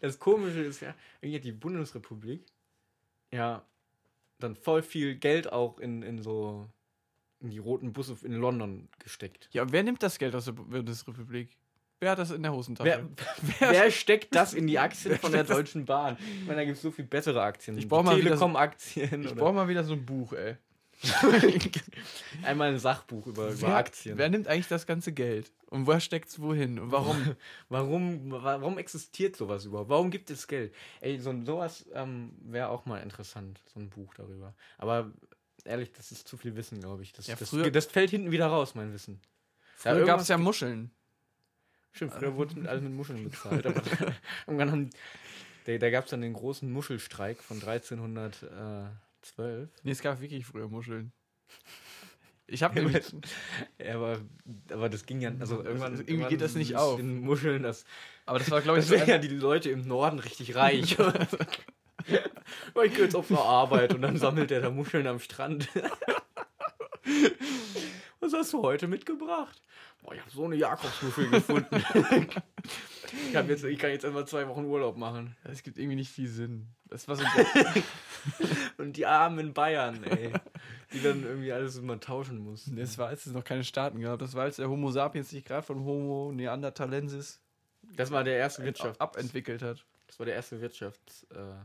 [0.01, 2.45] Das Komische ist ja, irgendwie hat die Bundesrepublik
[3.33, 3.65] ja
[4.39, 6.67] dann voll viel Geld auch in, in so
[7.39, 9.49] in die roten Busse in London gesteckt.
[9.51, 11.57] ja, wer nimmt das Geld aus der Bundesrepublik?
[11.99, 13.09] Wer hat das in der Hosentasche?
[13.59, 16.17] Wer, wer steckt das in die Aktien von der Deutschen Bahn?
[16.19, 17.77] Ich meine, da gibt es so viel bessere Aktien.
[17.77, 19.23] Ich brauch mal Telekom-Aktien.
[19.23, 20.57] Ich brauche mal wieder so ein Buch, ey.
[22.43, 24.17] Einmal ein Sachbuch über, über Wer, Aktien.
[24.17, 25.51] wer nimmt eigentlich das ganze Geld?
[25.69, 26.79] Und wer steckt es wohin?
[26.79, 27.35] Und warum?
[27.69, 29.89] Warum, wa- warum existiert sowas überhaupt?
[29.89, 30.73] Warum gibt es Geld?
[31.01, 34.53] Ey, so, sowas ähm, wäre auch mal interessant, so ein Buch darüber.
[34.77, 35.11] Aber
[35.65, 37.11] ehrlich, das ist zu viel Wissen, glaube ich.
[37.13, 39.19] Das, Ja, das, früher- das fällt hinten wieder raus, mein Wissen.
[39.75, 40.91] Früher gab es ja Muscheln.
[41.91, 43.65] Stimmt, früher wurde mit, alles mit Muscheln bezahlt.
[43.65, 43.81] Aber
[45.65, 47.59] da, da gab es dann den großen Muschelstreik von
[49.23, 49.69] 1312.
[49.83, 51.11] Nee, es gab wirklich früher Muscheln.
[52.45, 53.05] Ich habe nämlich.
[53.79, 54.19] Ja, aber,
[54.69, 55.93] aber das ging ja, also irgendwann.
[55.93, 56.97] irgendwie irgendwann geht das nicht auf.
[56.97, 57.85] Den Muscheln, das,
[58.25, 60.97] Aber das war, glaube ich, das so ja die Leute im Norden richtig reich.
[62.05, 65.69] Ich gehe jetzt auf eine Arbeit und dann sammelt er da Muscheln am Strand.
[68.19, 69.61] Was hast du heute mitgebracht?
[70.01, 71.75] Boah, ich habe so eine Jakobsmuschel gefunden.
[73.27, 75.35] ich, jetzt, ich kann jetzt erstmal zwei Wochen Urlaub machen.
[75.43, 76.67] Das gibt irgendwie nicht viel Sinn.
[76.89, 77.23] Das war so
[78.77, 80.31] Und die Armen in Bayern, ey.
[80.93, 82.75] Die dann irgendwie alles immer tauschen mussten.
[82.75, 84.19] Das war, als es noch keine Staaten gab.
[84.19, 87.41] Das war, als der Homo sapiens sich gerade von Homo neanderthalensis
[87.95, 89.01] Das war der erste Wirtschaft.
[89.01, 89.85] abentwickelt hat.
[90.07, 91.23] Das war der erste Wirtschafts.
[91.31, 91.55] Äh.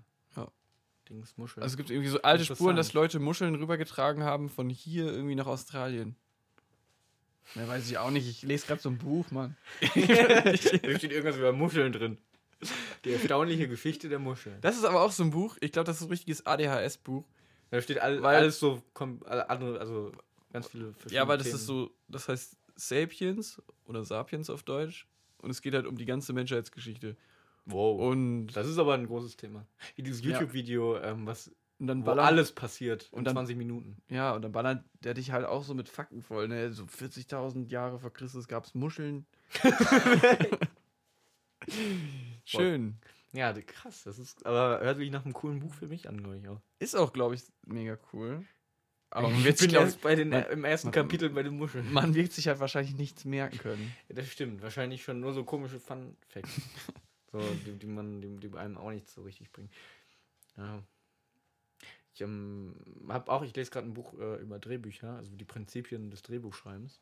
[1.08, 1.62] Dings Muschel.
[1.62, 2.92] Also es gibt irgendwie so alte Spuren, dass.
[2.92, 6.16] Leute Muscheln rübergetragen haben von hier irgendwie nach Australien.
[7.54, 8.28] Mehr weiß ich auch nicht.
[8.28, 9.56] Ich lese gerade so ein Buch, Mann.
[9.80, 12.18] da steht irgendwas über Muscheln drin.
[13.04, 14.60] Die erstaunliche Geschichte der Muscheln.
[14.60, 15.56] Das ist aber auch so ein Buch.
[15.60, 17.24] Ich glaube, das ist ein richtiges ADHS-Buch.
[17.70, 20.12] Da steht all, Weil- alles so, also
[20.52, 21.56] ganz viele verschiedene Ja, weil das Themen.
[21.58, 25.06] ist so, das heißt Sapiens oder Sapiens auf Deutsch.
[25.38, 27.16] Und es geht halt um die ganze Menschheitsgeschichte.
[27.70, 28.00] Wow.
[28.00, 29.66] Und, das ist aber ein großes Thema.
[29.96, 30.22] Wie dieses.
[30.24, 33.96] YouTube-Video, ähm, was und dann ballern, alles passiert und in dann- 20 Minuten.
[34.08, 36.48] Ja, und dann ballert der dich halt auch so mit Fakten voll.
[36.48, 36.72] Ne?
[36.72, 39.26] So 40.000 Jahre vor Christus gab es Muscheln.
[42.44, 42.96] Schön.
[43.32, 44.04] Ja, krass.
[44.04, 46.60] Das ist, aber hört sich nach einem coolen Buch für mich an, glaube ich auch.
[46.78, 48.44] Ist auch, glaube ich, mega cool.
[49.10, 51.92] Aber man ich bin erst bei den, man- im ersten man- Kapitel bei den Muscheln.
[51.92, 53.92] man wird sich halt wahrscheinlich nichts merken können.
[54.08, 54.62] Ja, das stimmt.
[54.62, 56.50] Wahrscheinlich schon nur so komische Fun-Facts.
[57.32, 59.70] so, die, die man, die, die einem auch nicht so richtig bringen.
[60.56, 60.82] Ja.
[62.14, 62.74] Ich ähm,
[63.08, 67.00] habe auch, ich lese gerade ein Buch äh, über Drehbücher, also die Prinzipien des Drehbuchschreibens.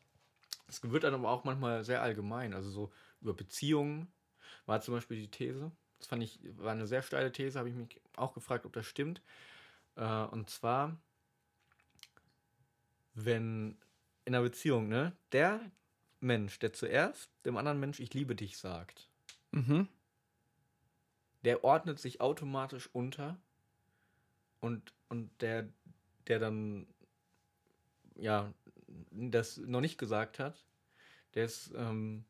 [0.67, 4.11] Es wird dann aber auch manchmal sehr allgemein, also so über Beziehungen
[4.65, 5.71] war zum Beispiel die These.
[5.97, 8.85] Das fand ich, war eine sehr steile These, habe ich mich auch gefragt, ob das
[8.85, 9.21] stimmt.
[9.95, 10.97] Äh, und zwar,
[13.13, 13.77] wenn
[14.25, 15.61] in einer Beziehung, ne, der
[16.19, 19.09] Mensch, der zuerst dem anderen Mensch ich liebe dich sagt,
[19.51, 19.87] Mhm.
[21.47, 23.39] Der ordnet sich automatisch unter
[24.59, 25.69] und, und der,
[26.27, 26.87] der dann
[28.15, 28.53] ja
[29.11, 30.65] das noch nicht gesagt hat,
[31.35, 32.25] der ist, ähm,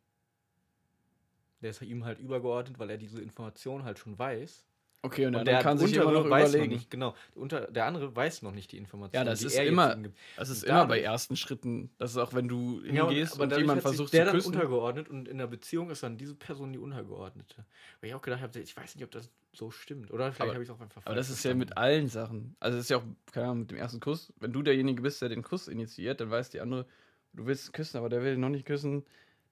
[1.61, 4.66] der ist ihm halt übergeordnet, weil er diese Information halt schon weiß.
[5.03, 6.71] Okay, und, Und der der kann sich immer noch weiß überlegen.
[6.71, 7.15] noch nicht, genau.
[7.35, 9.13] Der, unter, der andere weiß noch nicht die Information.
[9.13, 9.95] Ja, das ist er immer-.
[10.35, 11.91] Das ist Und immer bei ersten Schritten.
[11.99, 14.25] Das ist auch, wenn du Ja, und- hingehst aber und dadurch jemand versucht der zu
[14.25, 14.53] dann küssen.
[14.55, 17.63] untergeordnet und in der Beziehung ist dann diese Person die Untergeordnete.
[18.01, 20.11] Weil ich auch gedacht habe, ich weiß nicht, ob das so stimmt.
[20.11, 22.55] Oder vielleicht habe ich es auch einfach Aber das ist ja mit allen Sachen.
[22.59, 24.33] Also es ist ja auch, keine Ahnung, mit dem ersten Kuss.
[24.39, 26.85] Wenn du derjenige bist, der den Kuss initiiert, dann weiß die andere,
[27.33, 29.05] du willst küssen, aber der will noch nicht küssen.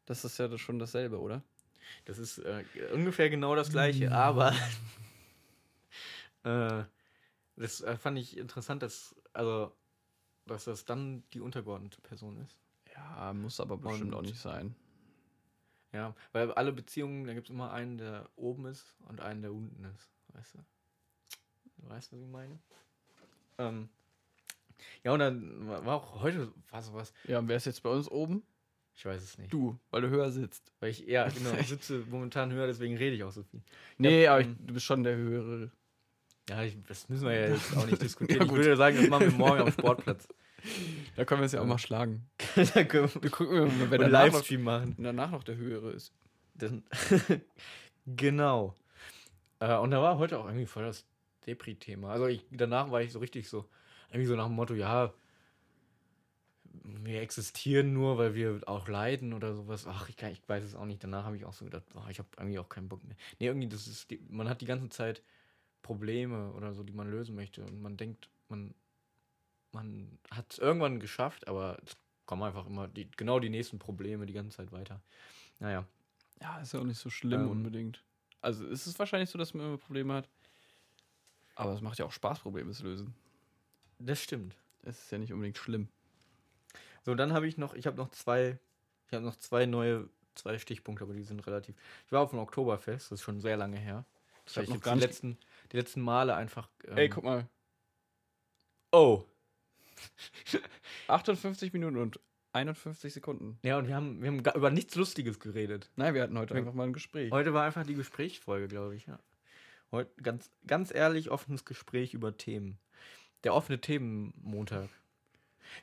[0.07, 1.43] Das ist ja schon dasselbe, oder?
[2.05, 4.53] Das ist äh, ungefähr genau das gleiche, aber
[6.45, 6.83] äh,
[7.57, 9.75] das äh, fand ich interessant, dass, also,
[10.45, 12.57] dass das dann die untergeordnete Person ist.
[12.93, 14.75] Ja, muss aber bestimmt Und- auch nicht sein.
[15.91, 19.53] Ja, weil alle Beziehungen, da gibt es immer einen, der oben ist und einen, der
[19.53, 20.11] unten ist.
[20.33, 20.57] Weißt du?
[21.77, 22.59] Du weißt, was ich meine?
[23.57, 23.87] Ähm,
[25.05, 27.13] ja, und dann war auch heute war sowas.
[27.25, 28.43] Ja, und wer ist jetzt bei uns oben?
[28.93, 29.53] Ich weiß es nicht.
[29.53, 30.73] Du, weil du höher sitzt.
[30.81, 33.61] Weil ich, ja, genau, ich sitze momentan höher, deswegen rede ich auch so viel.
[33.97, 35.71] Nee, aber ich, ähm, du bist schon der höhere.
[36.49, 38.41] Ja, ich, das müssen wir ja jetzt auch nicht diskutieren.
[38.41, 40.27] Ja, ich würde sagen, das machen wir morgen am Sportplatz.
[41.15, 42.27] Da können wir es ja auch mal schlagen.
[42.55, 44.95] da können wir Wir gucken, mal, wer einen Livestream machen.
[44.97, 46.13] danach noch der höhere ist.
[46.55, 46.83] Dann
[48.05, 48.75] genau.
[49.59, 51.05] Äh, und da war heute auch irgendwie voll das
[51.45, 52.09] Depri-Thema.
[52.09, 53.65] Also ich, danach war ich so richtig so,
[54.09, 55.13] irgendwie so nach dem Motto, ja,
[56.83, 59.87] wir existieren nur, weil wir auch leiden oder sowas.
[59.87, 61.03] Ach, ich, kann, ich weiß es auch nicht.
[61.03, 63.15] Danach habe ich auch so gedacht, oh, ich habe irgendwie auch keinen Bock mehr.
[63.39, 65.21] Nee, irgendwie, das ist, die, man hat die ganze Zeit
[65.85, 67.63] Probleme oder so, die man lösen möchte.
[67.63, 68.73] Und man denkt, man,
[69.71, 74.25] man hat es irgendwann geschafft, aber es kommen einfach immer die, genau die nächsten Probleme
[74.25, 74.99] die ganze Zeit weiter.
[75.59, 75.85] Naja.
[76.41, 77.49] Ja, ist ja auch nicht so schlimm Ähm.
[77.51, 78.03] unbedingt.
[78.41, 80.27] Also ist es wahrscheinlich so, dass man immer Probleme hat.
[81.55, 83.13] Aber es macht ja auch Spaß, Probleme zu lösen.
[83.99, 84.55] Das stimmt.
[84.83, 85.87] Es ist ja nicht unbedingt schlimm.
[87.03, 88.57] So, dann habe ich noch, ich habe noch zwei,
[89.07, 91.75] ich habe noch zwei neue, zwei Stichpunkte, aber die sind relativ.
[92.07, 94.03] Ich war auf dem Oktoberfest, das ist schon sehr lange her.
[94.43, 95.37] Das Ich hab ich noch gar die nicht- letzten,
[95.75, 96.69] die letzten Male einfach.
[96.87, 97.47] ähm, Ey, guck mal.
[98.91, 99.23] Oh.
[101.07, 102.19] 58 Minuten und
[102.53, 103.59] 51 Sekunden.
[103.63, 105.91] Ja, und wir haben, wir haben über nichts Lustiges geredet.
[105.95, 107.31] Nein, wir hatten heute Wir- einfach mal ein Gespräch.
[107.31, 109.19] Heute war einfach die Gesprächsfolge, glaube ich, ja.
[109.91, 112.79] Heute ganz, ganz ehrlich, offenes Gespräch über Themen.
[113.43, 114.89] Der offene Themenmontag.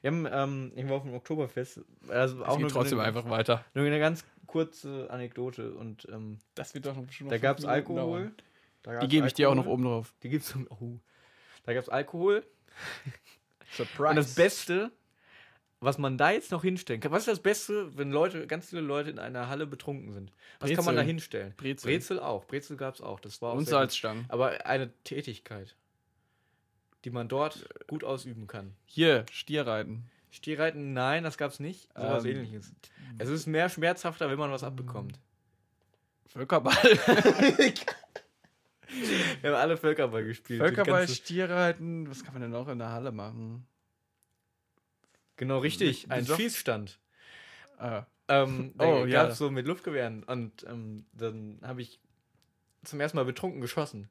[0.00, 3.08] Wir haben, ähm, ich war auf dem Oktoberfest, also Es auch geht nur trotzdem eine,
[3.08, 3.64] einfach weiter.
[3.74, 7.64] nur eine ganz kurze Anekdote und ähm, Das wird doch noch noch da gab es
[7.64, 7.96] Alkohol.
[8.00, 8.34] dauern.
[8.86, 10.12] Die gebe ich dir auch noch oben drauf.
[10.22, 10.98] Die gibt's oh.
[11.64, 12.44] Da gab es Alkohol.
[13.72, 14.10] Surprise.
[14.10, 14.90] Und das Beste,
[15.80, 18.82] was man da jetzt noch hinstellen kann, was ist das Beste, wenn Leute, ganz viele
[18.82, 20.32] Leute in einer Halle betrunken sind?
[20.60, 20.96] Was kann man Brezel.
[20.96, 21.54] da hinstellen?
[21.56, 21.90] Brezel.
[21.90, 22.44] Brezel auch.
[22.46, 23.20] Brezel gab es auch.
[23.20, 23.68] Das war auch Und.
[23.68, 24.26] Salzstangen.
[24.28, 25.76] Aber eine Tätigkeit,
[27.04, 28.74] die man dort gut ausüben kann.
[28.84, 30.04] Hier, Stierreiten.
[30.30, 31.88] Stierreiten, nein, das gab's nicht.
[31.94, 32.72] So was Ähm, ähnliches.
[33.18, 35.18] Es ist mehr schmerzhafter, wenn man was abbekommt.
[36.26, 36.74] Völkerball.
[39.40, 40.60] Wir haben alle Völkerball gespielt.
[40.60, 42.08] Völkerball, Stierreiten.
[42.10, 43.66] Was kann man denn noch in der Halle machen?
[45.36, 46.06] Genau, richtig.
[46.08, 46.98] Mit- Ein Schießstand.
[47.78, 49.30] Ah, Ähm, da Oh, gab's ja.
[49.34, 50.22] so mit Luftgewehren.
[50.24, 52.00] Und ähm, dann habe ich
[52.84, 54.08] zum ersten Mal betrunken geschossen.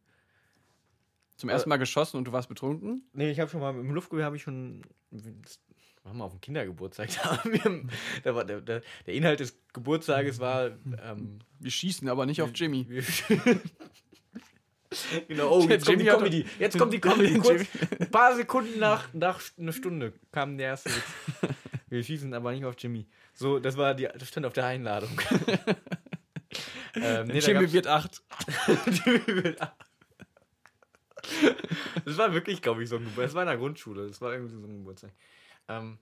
[1.37, 3.03] zum ersten Mal geschossen und du warst betrunken?
[3.13, 5.59] Nee, ich habe schon mal im Luftgewehr habe ich schon das
[6.03, 7.87] war mal auf dem Kindergeburtstag da, haben wir,
[8.23, 10.67] da war der, der, der Inhalt des Geburtstages war
[11.03, 12.87] ähm, Wir schießen aber nicht auf Jimmy.
[12.89, 13.03] wir,
[15.27, 17.65] genau oh jetzt kommt die Jimmy Comedy jetzt kommt die Comedy kurz,
[17.99, 21.53] ein paar Sekunden nach nach einer Stunde kam der erste Witz.
[21.89, 25.19] wir schießen aber nicht auf Jimmy so das war die das stand auf der Einladung
[26.95, 28.21] ähm, nee, Jimmy wird acht.
[32.05, 33.25] Das war wirklich, glaube ich, so ein Geburtstag.
[33.25, 34.07] Das war in der Grundschule.
[34.07, 35.11] Das war irgendwie so ein Geburtstag.
[35.67, 35.99] Ähm,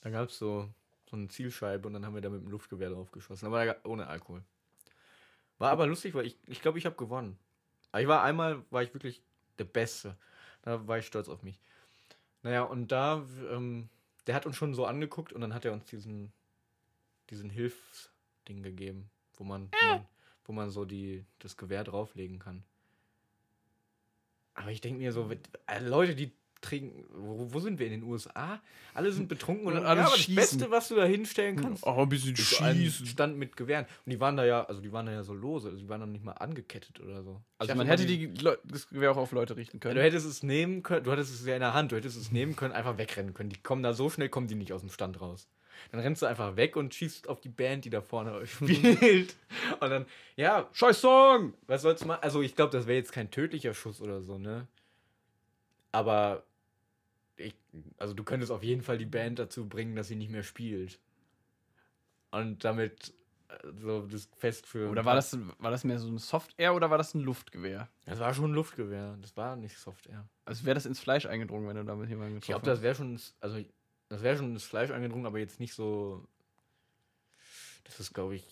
[0.00, 0.68] da gab es so,
[1.10, 3.46] so eine Zielscheibe und dann haben wir da mit dem Luftgewehr drauf geschossen.
[3.46, 4.42] Aber ohne Alkohol.
[5.58, 7.38] War aber lustig, weil ich glaube, ich, glaub, ich habe gewonnen.
[7.98, 9.22] Ich war einmal, war ich wirklich
[9.58, 10.16] der Beste.
[10.62, 11.60] Da war ich stolz auf mich.
[12.42, 13.88] Naja, und da, ähm,
[14.26, 16.32] der hat uns schon so angeguckt und dann hat er uns diesen,
[17.30, 20.06] diesen Hilfsding gegeben, wo man, wo man,
[20.44, 22.64] wo man so die, das Gewehr drauflegen kann.
[24.54, 25.30] Aber ich denke mir so,
[25.66, 26.32] äh, Leute, die
[26.62, 28.62] trinken, wo, wo sind wir in den USA?
[28.94, 30.34] Alle sind betrunken und Und dann, alle ja, aber das schießen.
[30.34, 33.06] Beste, was du da hinstellen kannst, Oh, ein bisschen schießen.
[33.06, 33.84] Stand mit Gewehren.
[34.06, 36.00] Und die waren da ja, also die waren da ja so lose, also die waren
[36.00, 37.42] noch nicht mal angekettet oder so.
[37.58, 39.96] Also dachte man hätte die Leu das Gewehr auch auf Leute richten ja, können.
[39.96, 42.32] du hättest es nehmen können, du hattest es ja in der Hand, du hättest es
[42.32, 43.50] nehmen können, einfach wegrennen können.
[43.50, 45.48] Die kommen da so schnell, kommen die nicht aus dem Stand raus.
[45.90, 49.34] Dann rennst du einfach weg und schießt auf die Band, die da vorne spielt.
[49.80, 50.06] Und dann,
[50.36, 51.54] ja, Scheiß Song!
[51.66, 52.22] was sollst du machen?
[52.22, 54.68] Also, ich glaube, das wäre jetzt kein tödlicher Schuss oder so, ne?
[55.90, 56.44] Aber,
[57.42, 57.54] ich,
[57.98, 60.98] also, du könntest auf jeden Fall die Band dazu bringen, dass sie nicht mehr spielt.
[62.30, 63.12] Und damit
[63.48, 64.88] äh, so das Fest für.
[64.88, 67.88] Oder war das, war das mehr so ein Soft-Air oder war das ein Luftgewehr?
[68.06, 69.18] Das war schon ein Luftgewehr.
[69.20, 70.26] Das war nicht Soft Air.
[70.44, 72.94] Also wäre das ins Fleisch eingedrungen, wenn du damit jemanden Ich getroffen glaube, das wäre
[72.94, 73.62] schon, also
[74.08, 76.26] das wäre schon ins Fleisch eingedrungen, aber jetzt nicht so.
[77.84, 78.48] Das ist, glaube ich,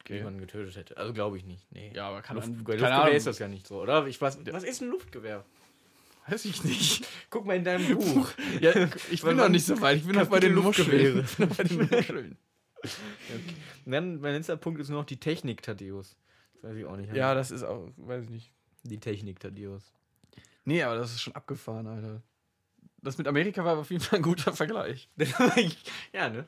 [0.00, 0.16] Okay.
[0.18, 0.96] jemanden getötet hätte.
[0.98, 1.70] Also glaube ich nicht.
[1.72, 1.90] Nee.
[1.94, 3.14] Ja, aber kann Luft, man- Luftgewehr Ahnung.
[3.14, 4.06] ist das ja nicht so, oder?
[4.06, 5.44] Ich weiß, was ist ein Luftgewehr?
[6.26, 7.06] Weiß ich nicht.
[7.28, 8.30] Guck mal in deinem Buch.
[8.60, 8.72] Ja,
[9.10, 9.98] ich bin noch nicht so weit.
[9.98, 10.54] Ich bin noch bei den.
[10.54, 11.24] Muscheln.
[11.24, 12.38] Ich bin noch bei den Muscheln.
[13.84, 16.16] Und dann, mein letzter Punkt ist nur noch die Technik, Thaddeus.
[16.54, 17.14] Das weiß ich auch nicht.
[17.14, 18.52] Ja, das ist auch, weiß ich nicht.
[18.82, 19.92] Die Technik, Thaddeus.
[20.64, 22.22] Nee, aber das ist schon abgefahren, Alter.
[23.02, 25.10] Das mit Amerika war auf jeden Fall ein guter Vergleich.
[26.12, 26.46] ja, ne?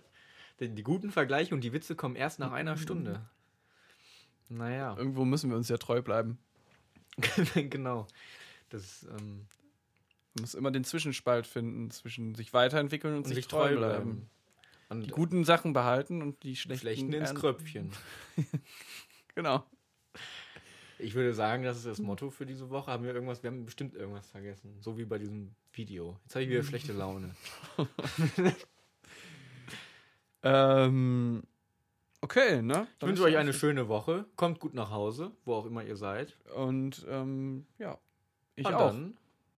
[0.61, 3.29] Die, die guten Vergleiche und die Witze kommen erst nach einer Stunde.
[4.49, 6.39] Naja, Irgendwo müssen wir uns ja treu bleiben.
[7.55, 8.07] genau.
[8.71, 9.47] Das, ähm,
[10.41, 14.29] muss immer den Zwischenspalt finden zwischen sich weiterentwickeln und, und sich, treu bleiben.
[14.89, 17.35] Und Die guten Sachen behalten und die schlechten, schlechten ins.
[17.35, 17.93] Kröpfchen.
[19.35, 19.67] Genau.
[20.99, 22.91] Ich würde sagen, das ist das Motto für diese Woche.
[22.91, 24.79] Haben wir irgendwas, wir haben bestimmt irgendwas vergessen.
[24.81, 26.19] So wie bei diesem Video.
[26.23, 27.37] Jetzt habe ich wieder schlechte Laune.
[30.47, 31.43] Ähm,
[32.21, 32.87] okay, ne?
[33.01, 34.27] Ich wünsche euch eine schöne Woche.
[34.37, 36.37] Kommt gut nach Hause, wo auch immer ihr seid.
[36.55, 37.99] Und ähm, ja,
[38.55, 38.91] ich Und auch.
[38.93, 39.17] dann